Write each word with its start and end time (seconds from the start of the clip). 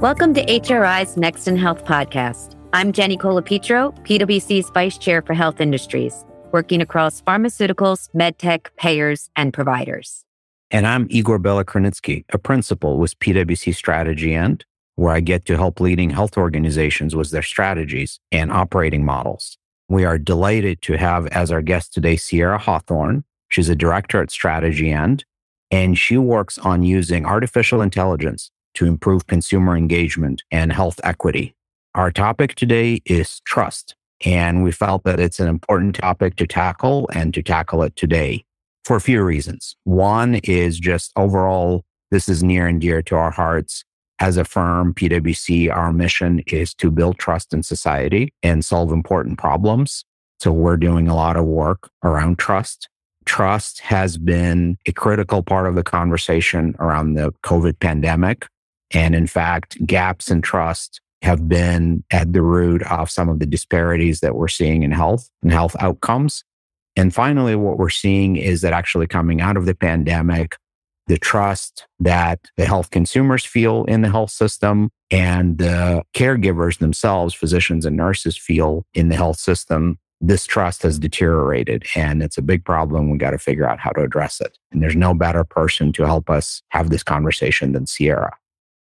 Welcome 0.00 0.32
to 0.34 0.44
HRI's 0.46 1.16
Next 1.16 1.48
in 1.48 1.56
Health 1.56 1.84
podcast. 1.84 2.54
I'm 2.72 2.92
Jenny 2.92 3.16
Colapetro, 3.16 3.98
PwC's 4.06 4.70
Vice 4.70 4.96
Chair 4.96 5.22
for 5.22 5.34
Health 5.34 5.60
Industries, 5.60 6.24
working 6.52 6.80
across 6.80 7.20
pharmaceuticals, 7.22 8.08
medtech, 8.14 8.68
payers, 8.76 9.28
and 9.34 9.52
providers. 9.52 10.24
And 10.70 10.86
I'm 10.86 11.08
Igor 11.10 11.40
Belokrinitsky, 11.40 12.24
a 12.32 12.38
principal 12.38 12.98
with 12.98 13.18
PwC 13.18 13.74
Strategy&, 13.74 14.58
where 14.94 15.12
I 15.12 15.18
get 15.18 15.46
to 15.46 15.56
help 15.56 15.80
leading 15.80 16.10
health 16.10 16.38
organizations 16.38 17.16
with 17.16 17.32
their 17.32 17.42
strategies 17.42 18.20
and 18.30 18.52
operating 18.52 19.04
models. 19.04 19.58
We 19.88 20.04
are 20.04 20.16
delighted 20.16 20.80
to 20.82 20.96
have 20.96 21.26
as 21.26 21.50
our 21.50 21.60
guest 21.60 21.92
today 21.92 22.14
Sierra 22.14 22.58
Hawthorne. 22.58 23.24
She's 23.48 23.68
a 23.68 23.74
director 23.74 24.22
at 24.22 24.30
Strategy&, 24.30 25.24
and 25.72 25.98
she 25.98 26.18
works 26.18 26.56
on 26.56 26.84
using 26.84 27.26
artificial 27.26 27.82
intelligence 27.82 28.52
to 28.78 28.86
improve 28.86 29.26
consumer 29.26 29.76
engagement 29.76 30.44
and 30.52 30.72
health 30.72 31.00
equity. 31.02 31.52
Our 31.96 32.12
topic 32.12 32.54
today 32.54 33.02
is 33.06 33.40
trust, 33.40 33.96
and 34.24 34.62
we 34.62 34.70
felt 34.70 35.02
that 35.02 35.18
it's 35.18 35.40
an 35.40 35.48
important 35.48 35.96
topic 35.96 36.36
to 36.36 36.46
tackle 36.46 37.10
and 37.12 37.34
to 37.34 37.42
tackle 37.42 37.82
it 37.82 37.96
today 37.96 38.44
for 38.84 38.94
a 38.94 39.00
few 39.00 39.24
reasons. 39.24 39.74
One 39.82 40.36
is 40.44 40.78
just 40.78 41.10
overall, 41.16 41.82
this 42.12 42.28
is 42.28 42.44
near 42.44 42.68
and 42.68 42.80
dear 42.80 43.02
to 43.02 43.16
our 43.16 43.32
hearts. 43.32 43.82
As 44.20 44.36
a 44.36 44.44
firm, 44.44 44.94
PwC, 44.94 45.74
our 45.74 45.92
mission 45.92 46.44
is 46.46 46.72
to 46.74 46.92
build 46.92 47.18
trust 47.18 47.52
in 47.52 47.64
society 47.64 48.32
and 48.44 48.64
solve 48.64 48.92
important 48.92 49.38
problems. 49.38 50.04
So 50.38 50.52
we're 50.52 50.76
doing 50.76 51.08
a 51.08 51.16
lot 51.16 51.36
of 51.36 51.46
work 51.46 51.90
around 52.04 52.38
trust. 52.38 52.88
Trust 53.24 53.80
has 53.80 54.18
been 54.18 54.78
a 54.86 54.92
critical 54.92 55.42
part 55.42 55.66
of 55.66 55.74
the 55.74 55.82
conversation 55.82 56.76
around 56.78 57.14
the 57.14 57.32
COVID 57.44 57.80
pandemic. 57.80 58.46
And 58.92 59.14
in 59.14 59.26
fact, 59.26 59.84
gaps 59.86 60.30
in 60.30 60.42
trust 60.42 61.00
have 61.22 61.48
been 61.48 62.04
at 62.10 62.32
the 62.32 62.42
root 62.42 62.82
of 62.84 63.10
some 63.10 63.28
of 63.28 63.38
the 63.38 63.46
disparities 63.46 64.20
that 64.20 64.34
we're 64.34 64.48
seeing 64.48 64.82
in 64.82 64.92
health 64.92 65.28
and 65.42 65.52
health 65.52 65.76
outcomes. 65.80 66.44
And 66.96 67.14
finally, 67.14 67.54
what 67.54 67.78
we're 67.78 67.90
seeing 67.90 68.36
is 68.36 68.60
that 68.62 68.72
actually 68.72 69.06
coming 69.06 69.40
out 69.40 69.56
of 69.56 69.66
the 69.66 69.74
pandemic, 69.74 70.56
the 71.06 71.18
trust 71.18 71.86
that 72.00 72.40
the 72.56 72.66
health 72.66 72.90
consumers 72.90 73.44
feel 73.44 73.84
in 73.84 74.02
the 74.02 74.10
health 74.10 74.30
system 74.30 74.90
and 75.10 75.58
the 75.58 76.02
caregivers 76.14 76.78
themselves, 76.78 77.34
physicians 77.34 77.86
and 77.86 77.96
nurses 77.96 78.36
feel 78.36 78.84
in 78.94 79.08
the 79.08 79.16
health 79.16 79.38
system, 79.38 79.98
this 80.20 80.46
trust 80.46 80.82
has 80.82 80.98
deteriorated 80.98 81.84
and 81.94 82.22
it's 82.22 82.38
a 82.38 82.42
big 82.42 82.64
problem. 82.64 83.10
We 83.10 83.18
got 83.18 83.30
to 83.30 83.38
figure 83.38 83.68
out 83.68 83.78
how 83.78 83.90
to 83.90 84.02
address 84.02 84.40
it. 84.40 84.58
And 84.70 84.82
there's 84.82 84.96
no 84.96 85.14
better 85.14 85.44
person 85.44 85.92
to 85.92 86.04
help 86.04 86.28
us 86.28 86.62
have 86.70 86.90
this 86.90 87.02
conversation 87.02 87.72
than 87.72 87.86
Sierra. 87.86 88.36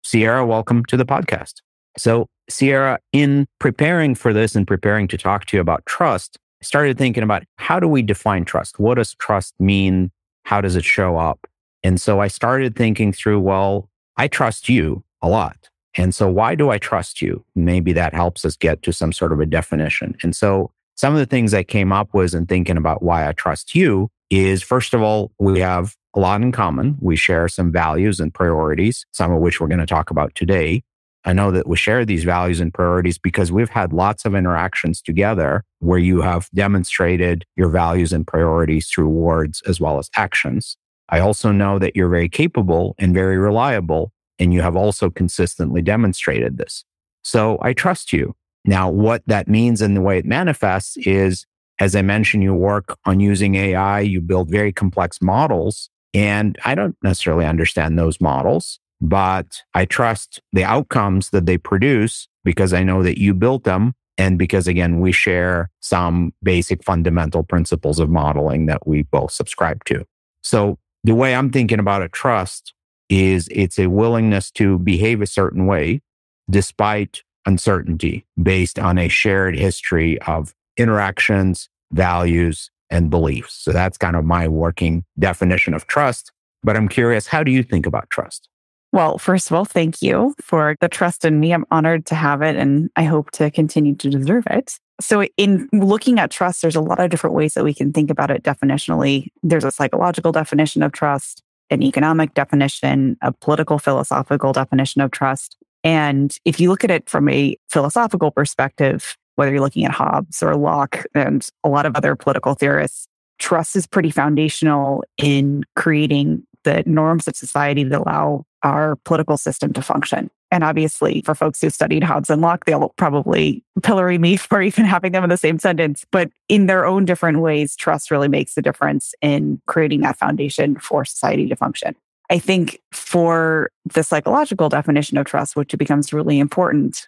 Sierra, 0.03 0.45
welcome 0.45 0.83
to 0.85 0.97
the 0.97 1.05
podcast. 1.05 1.61
So, 1.97 2.27
Sierra, 2.49 2.99
in 3.13 3.47
preparing 3.59 4.15
for 4.15 4.33
this 4.33 4.55
and 4.55 4.67
preparing 4.67 5.07
to 5.09 5.17
talk 5.17 5.45
to 5.45 5.57
you 5.57 5.61
about 5.61 5.85
trust, 5.85 6.37
I 6.61 6.65
started 6.65 6.97
thinking 6.97 7.23
about 7.23 7.43
how 7.57 7.79
do 7.79 7.87
we 7.87 8.01
define 8.01 8.45
trust? 8.45 8.79
What 8.79 8.95
does 8.95 9.13
trust 9.15 9.53
mean? 9.59 10.11
How 10.45 10.59
does 10.59 10.75
it 10.75 10.83
show 10.83 11.17
up? 11.17 11.47
And 11.83 12.01
so 12.01 12.19
I 12.19 12.27
started 12.27 12.75
thinking 12.75 13.13
through, 13.13 13.39
well, 13.39 13.89
I 14.17 14.27
trust 14.27 14.69
you 14.69 15.03
a 15.21 15.29
lot. 15.29 15.69
And 15.95 16.15
so 16.15 16.29
why 16.29 16.55
do 16.55 16.69
I 16.69 16.77
trust 16.77 17.21
you? 17.21 17.43
Maybe 17.55 17.93
that 17.93 18.13
helps 18.13 18.43
us 18.43 18.55
get 18.55 18.81
to 18.83 18.93
some 18.93 19.11
sort 19.11 19.31
of 19.31 19.39
a 19.39 19.45
definition. 19.45 20.15
And 20.23 20.35
so 20.35 20.71
some 20.95 21.13
of 21.13 21.19
the 21.19 21.25
things 21.25 21.53
I 21.53 21.63
came 21.63 21.91
up 21.91 22.13
with 22.13 22.33
in 22.33 22.45
thinking 22.47 22.77
about 22.77 23.03
why 23.03 23.27
I 23.27 23.33
trust 23.33 23.75
you 23.75 24.09
is 24.29 24.63
first 24.63 24.93
of 24.93 25.01
all, 25.01 25.31
we 25.39 25.59
have 25.59 25.95
a 26.15 26.19
lot 26.19 26.41
in 26.41 26.51
common. 26.51 26.97
We 26.99 27.15
share 27.15 27.47
some 27.47 27.71
values 27.71 28.19
and 28.19 28.33
priorities, 28.33 29.05
some 29.11 29.31
of 29.31 29.41
which 29.41 29.59
we're 29.59 29.67
going 29.67 29.79
to 29.79 29.85
talk 29.85 30.09
about 30.09 30.35
today. 30.35 30.83
I 31.23 31.33
know 31.33 31.51
that 31.51 31.67
we 31.67 31.77
share 31.77 32.03
these 32.03 32.23
values 32.23 32.59
and 32.59 32.73
priorities 32.73 33.17
because 33.17 33.51
we've 33.51 33.69
had 33.69 33.93
lots 33.93 34.25
of 34.25 34.33
interactions 34.33 35.01
together 35.01 35.63
where 35.79 35.99
you 35.99 36.21
have 36.21 36.49
demonstrated 36.53 37.45
your 37.55 37.69
values 37.69 38.11
and 38.11 38.25
priorities 38.25 38.87
through 38.87 39.09
words 39.09 39.61
as 39.67 39.79
well 39.79 39.99
as 39.99 40.09
actions. 40.15 40.77
I 41.09 41.19
also 41.19 41.51
know 41.51 41.77
that 41.77 41.95
you're 41.95 42.09
very 42.09 42.29
capable 42.29 42.95
and 42.97 43.13
very 43.13 43.37
reliable, 43.37 44.11
and 44.39 44.53
you 44.53 44.61
have 44.61 44.75
also 44.75 45.09
consistently 45.09 45.81
demonstrated 45.81 46.57
this. 46.57 46.83
So 47.23 47.59
I 47.61 47.73
trust 47.73 48.11
you. 48.11 48.33
Now, 48.65 48.89
what 48.89 49.21
that 49.27 49.47
means 49.47 49.81
and 49.81 49.95
the 49.95 50.01
way 50.01 50.17
it 50.17 50.25
manifests 50.25 50.97
is, 50.97 51.45
as 51.79 51.95
I 51.95 52.01
mentioned, 52.01 52.43
you 52.43 52.53
work 52.53 52.97
on 53.05 53.19
using 53.19 53.55
AI, 53.55 53.99
you 53.99 54.21
build 54.21 54.49
very 54.49 54.71
complex 54.71 55.21
models 55.21 55.89
and 56.13 56.57
I 56.65 56.75
don't 56.75 56.95
necessarily 57.03 57.45
understand 57.45 57.97
those 57.97 58.19
models, 58.19 58.79
but 58.99 59.61
I 59.73 59.85
trust 59.85 60.41
the 60.53 60.63
outcomes 60.63 61.29
that 61.29 61.45
they 61.45 61.57
produce 61.57 62.27
because 62.43 62.73
I 62.73 62.83
know 62.83 63.03
that 63.03 63.19
you 63.19 63.33
built 63.33 63.63
them. 63.63 63.93
And 64.17 64.37
because 64.37 64.67
again, 64.67 64.99
we 64.99 65.11
share 65.11 65.69
some 65.79 66.33
basic 66.43 66.83
fundamental 66.83 67.43
principles 67.43 67.99
of 67.99 68.09
modeling 68.09 68.65
that 68.67 68.85
we 68.85 69.03
both 69.03 69.31
subscribe 69.31 69.83
to. 69.85 70.05
So 70.43 70.77
the 71.03 71.15
way 71.15 71.33
I'm 71.33 71.49
thinking 71.49 71.79
about 71.79 72.03
a 72.03 72.09
trust 72.09 72.73
is 73.09 73.47
it's 73.51 73.79
a 73.79 73.87
willingness 73.87 74.51
to 74.51 74.79
behave 74.79 75.21
a 75.21 75.27
certain 75.27 75.65
way 75.65 76.01
despite 76.49 77.23
uncertainty 77.45 78.25
based 78.41 78.77
on 78.77 78.97
a 78.97 79.07
shared 79.07 79.57
history 79.57 80.21
of 80.21 80.53
interactions, 80.77 81.69
values, 81.91 82.69
and 82.91 83.09
beliefs. 83.09 83.55
So 83.55 83.71
that's 83.71 83.97
kind 83.97 84.15
of 84.15 84.25
my 84.25 84.47
working 84.47 85.03
definition 85.17 85.73
of 85.73 85.87
trust. 85.87 86.31
But 86.63 86.77
I'm 86.77 86.87
curious, 86.87 87.25
how 87.25 87.43
do 87.43 87.51
you 87.51 87.63
think 87.63 87.85
about 87.85 88.09
trust? 88.09 88.47
Well, 88.93 89.17
first 89.17 89.49
of 89.49 89.55
all, 89.55 89.65
thank 89.65 90.01
you 90.01 90.35
for 90.41 90.75
the 90.81 90.89
trust 90.89 91.23
in 91.23 91.39
me. 91.39 91.53
I'm 91.53 91.65
honored 91.71 92.05
to 92.07 92.15
have 92.15 92.41
it 92.41 92.57
and 92.57 92.89
I 92.97 93.03
hope 93.03 93.31
to 93.31 93.49
continue 93.49 93.95
to 93.95 94.09
deserve 94.09 94.43
it. 94.47 94.77
So, 94.99 95.23
in 95.37 95.69
looking 95.71 96.19
at 96.19 96.29
trust, 96.29 96.61
there's 96.61 96.75
a 96.75 96.81
lot 96.81 96.99
of 96.99 97.09
different 97.09 97.35
ways 97.35 97.53
that 97.53 97.63
we 97.63 97.73
can 97.73 97.93
think 97.93 98.11
about 98.11 98.29
it 98.29 98.43
definitionally. 98.43 99.27
There's 99.41 99.63
a 99.63 99.71
psychological 99.71 100.31
definition 100.31 100.83
of 100.83 100.91
trust, 100.91 101.41
an 101.71 101.81
economic 101.81 102.33
definition, 102.33 103.17
a 103.21 103.31
political 103.31 103.79
philosophical 103.79 104.51
definition 104.53 105.01
of 105.01 105.09
trust. 105.11 105.57
And 105.83 106.35
if 106.45 106.59
you 106.59 106.69
look 106.69 106.83
at 106.83 106.91
it 106.91 107.09
from 107.09 107.29
a 107.29 107.57
philosophical 107.69 108.29
perspective, 108.29 109.17
whether 109.35 109.51
you're 109.51 109.61
looking 109.61 109.85
at 109.85 109.91
Hobbes 109.91 110.43
or 110.43 110.55
Locke 110.55 111.05
and 111.15 111.47
a 111.63 111.69
lot 111.69 111.85
of 111.85 111.95
other 111.95 112.15
political 112.15 112.53
theorists, 112.53 113.07
trust 113.39 113.75
is 113.75 113.87
pretty 113.87 114.11
foundational 114.11 115.03
in 115.17 115.63
creating 115.75 116.43
the 116.63 116.83
norms 116.85 117.27
of 117.27 117.35
society 117.35 117.83
that 117.83 117.99
allow 117.99 118.45
our 118.63 118.95
political 118.97 119.37
system 119.37 119.73
to 119.73 119.81
function. 119.81 120.29
And 120.51 120.63
obviously, 120.63 121.21
for 121.21 121.33
folks 121.33 121.61
who 121.61 121.69
studied 121.69 122.03
Hobbes 122.03 122.29
and 122.29 122.41
Locke, 122.41 122.65
they'll 122.65 122.89
probably 122.97 123.63
pillory 123.81 124.17
me 124.17 124.35
for 124.37 124.61
even 124.61 124.85
having 124.85 125.13
them 125.13 125.23
in 125.23 125.29
the 125.29 125.37
same 125.37 125.59
sentence. 125.59 126.05
But 126.11 126.29
in 126.49 126.67
their 126.67 126.85
own 126.85 127.05
different 127.05 127.39
ways, 127.39 127.75
trust 127.75 128.11
really 128.11 128.27
makes 128.27 128.57
a 128.57 128.61
difference 128.61 129.15
in 129.21 129.61
creating 129.65 130.01
that 130.01 130.17
foundation 130.17 130.77
for 130.77 131.05
society 131.05 131.47
to 131.47 131.55
function. 131.55 131.95
I 132.29 132.39
think 132.39 132.79
for 132.93 133.71
the 133.85 134.03
psychological 134.03 134.69
definition 134.69 135.17
of 135.17 135.25
trust, 135.25 135.55
which 135.55 135.75
becomes 135.77 136.13
really 136.13 136.39
important, 136.39 137.07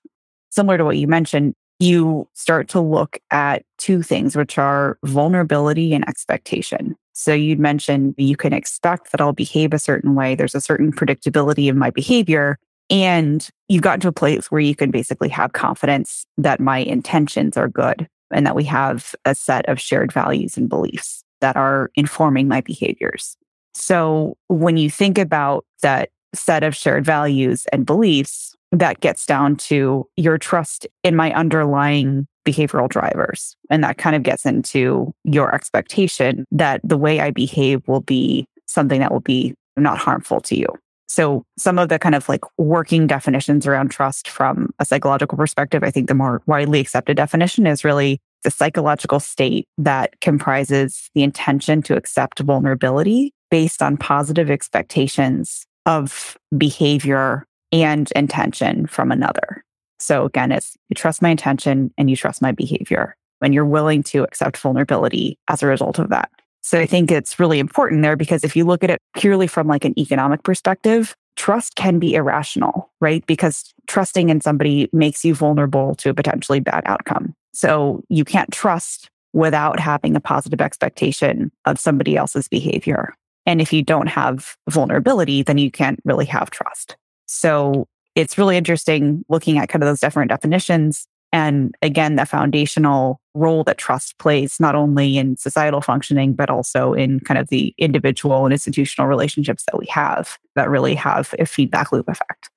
similar 0.50 0.78
to 0.78 0.86
what 0.86 0.98
you 0.98 1.08
mentioned, 1.08 1.54
you 1.84 2.28
start 2.34 2.70
to 2.70 2.80
look 2.80 3.20
at 3.32 3.64
two 3.78 4.02
things, 4.02 4.36
which 4.36 4.58
are 4.58 4.98
vulnerability 5.04 5.94
and 5.94 6.08
expectation. 6.08 6.96
So 7.12 7.34
you'd 7.34 7.60
mentioned 7.60 8.16
you 8.18 8.38
can 8.38 8.54
expect 8.54 9.12
that 9.12 9.22
I'll 9.22 9.34
behave 9.34 9.74
a 9.74 9.80
certain 9.80 10.16
way. 10.16 10.34
There's 10.34 10.56
a 10.56 10.62
certain 10.62 10.92
predictability 10.92 11.70
of 11.70 11.76
my 11.76 11.90
behavior. 11.90 12.58
And 12.90 13.48
you've 13.68 13.82
gotten 13.82 14.00
to 14.02 14.08
a 14.08 14.14
place 14.14 14.50
where 14.50 14.62
you 14.62 14.76
can 14.76 14.92
basically 14.92 15.30
have 15.30 15.54
confidence 15.54 16.26
that 16.38 16.60
my 16.60 16.80
intentions 16.80 17.58
are 17.58 17.68
good 17.68 18.08
and 18.32 18.46
that 18.46 18.56
we 18.56 18.64
have 18.64 19.14
a 19.26 19.36
set 19.36 19.68
of 19.68 19.80
shared 19.80 20.12
values 20.12 20.58
and 20.58 20.70
beliefs 20.70 21.24
that 21.42 21.56
are 21.56 21.92
informing 21.96 22.48
my 22.48 22.62
behaviors. 22.62 23.36
So 23.74 24.38
when 24.48 24.78
you 24.78 24.90
think 24.90 25.18
about 25.18 25.66
that 25.82 26.10
set 26.34 26.64
of 26.64 26.76
shared 26.76 27.06
values 27.06 27.66
and 27.72 27.86
beliefs, 27.86 28.56
that 28.74 29.00
gets 29.00 29.26
down 29.26 29.56
to 29.56 30.08
your 30.18 30.38
trust 30.38 30.88
in 31.04 31.16
my 31.16 31.32
underlying 31.34 32.28
behavioral 32.46 32.90
drivers. 32.90 33.56
And 33.70 33.84
that 33.84 33.98
kind 33.98 34.16
of 34.16 34.24
gets 34.24 34.46
into 34.46 35.14
your 35.24 35.54
expectation 35.54 36.46
that 36.52 36.82
the 36.84 36.98
way 36.98 37.20
I 37.20 37.32
behave 37.32 37.88
will 37.88 38.02
be 38.02 38.46
something 38.66 39.00
that 39.00 39.12
will 39.12 39.22
be 39.22 39.54
not 39.78 39.98
harmful 39.98 40.42
to 40.42 40.58
you. 40.58 40.68
So, 41.08 41.46
some 41.58 41.78
of 41.78 41.90
the 41.90 42.00
kind 42.00 42.16
of 42.16 42.28
like 42.28 42.42
working 42.58 43.06
definitions 43.06 43.68
around 43.68 43.92
trust 43.92 44.28
from 44.28 44.74
a 44.80 44.86
psychological 44.86 45.38
perspective, 45.38 45.84
I 45.84 45.92
think 45.92 46.08
the 46.08 46.16
more 46.16 46.42
widely 46.48 46.80
accepted 46.80 47.18
definition 47.18 47.68
is 47.68 47.84
really 47.84 48.20
the 48.44 48.50
psychological 48.50 49.20
state 49.20 49.68
that 49.78 50.20
comprises 50.22 51.10
the 51.14 51.24
intention 51.24 51.82
to 51.84 51.96
accept 51.96 52.40
vulnerability 52.40 53.32
based 53.52 53.84
on 53.84 53.96
positive 53.96 54.50
expectations 54.50 55.66
of 55.86 56.36
behavior 56.58 57.46
and 57.74 58.10
intention 58.16 58.88
from 58.88 59.12
another. 59.12 59.64
So 60.00 60.26
again, 60.26 60.52
it's 60.52 60.78
you 60.90 60.94
trust 60.96 61.22
my 61.22 61.30
intention 61.30 61.92
and 61.98 62.10
you 62.10 62.16
trust 62.16 62.42
my 62.42 62.52
behavior 62.52 63.16
and 63.42 63.54
you're 63.54 63.66
willing 63.66 64.04
to 64.04 64.24
accept 64.24 64.58
vulnerability 64.58 65.38
as 65.50 65.62
a 65.62 65.68
result 65.68 66.00
of 66.00 66.10
that. 66.10 66.30
So 66.62 66.80
I 66.80 66.86
think 66.86 67.12
it's 67.12 67.40
really 67.40 67.60
important 67.60 68.04
there 68.04 68.16
because 68.16 68.44
if 68.44 68.56
you 68.56 68.64
look 68.64 68.84
at 68.84 68.90
it 68.90 69.00
purely 69.18 69.48
from 69.48 69.68
like 69.68 69.84
an 69.84 70.00
economic 70.00 70.44
perspective, 70.44 71.14
trust 71.36 71.76
can 71.76 72.00
be 72.00 72.14
irrational, 72.14 72.92
right? 73.02 73.26
Because 73.26 73.74
trusting 73.88 74.30
in 74.30 74.40
somebody 74.40 74.90
makes 74.94 75.26
you 75.26 75.36
vulnerable 75.36 75.96
to 75.96 76.10
a 76.10 76.14
potentially 76.14 76.60
bad 76.60 76.84
outcome. 76.86 77.34
So 77.54 78.04
you 78.08 78.24
can't 78.24 78.52
trust 78.52 79.10
without 79.34 79.80
having 79.80 80.16
a 80.16 80.22
positive 80.22 80.62
expectation 80.62 81.52
of 81.66 81.80
somebody 81.80 82.16
else's 82.16 82.48
behavior. 82.48 83.14
And 83.46 83.60
if 83.60 83.74
you 83.74 83.82
don't 83.82 84.08
have 84.08 84.56
vulnerability, 84.70 85.44
then 85.44 85.58
you 85.58 85.72
can't 85.72 86.00
really 86.06 86.26
have 86.26 86.50
trust. 86.50 86.96
So 87.34 87.88
it's 88.16 88.38
really 88.38 88.58
interesting 88.58 89.24
looking 89.30 89.58
at 89.58 89.70
kind 89.70 89.84
of 89.84 89.88
those 89.88 90.00
different 90.00 90.30
definitions. 90.30 91.08
And 91.32 91.74
again, 91.82 92.16
the 92.16 92.28
foundational 92.28 93.20
role 93.34 93.64
that 93.64 93.80
trust 93.80 94.20
plays, 94.20 94.60
not 94.60 94.76
only 94.76 95.18
in 95.18 95.36
societal 95.36 95.82
functioning, 95.82 96.34
but 96.34 96.52
also 96.52 96.94
in 96.94 97.20
kind 97.22 97.40
of 97.40 97.50
the 97.50 97.74
individual 97.80 98.46
and 98.46 98.54
institutional 98.54 99.08
relationships 99.08 99.64
that 99.66 99.80
we 99.80 99.88
have 99.88 100.38
that 100.56 100.70
really 100.70 100.94
have 100.94 101.34
a 101.40 101.46
feedback 101.46 101.92
loop 101.92 102.08
effect. 102.08 102.50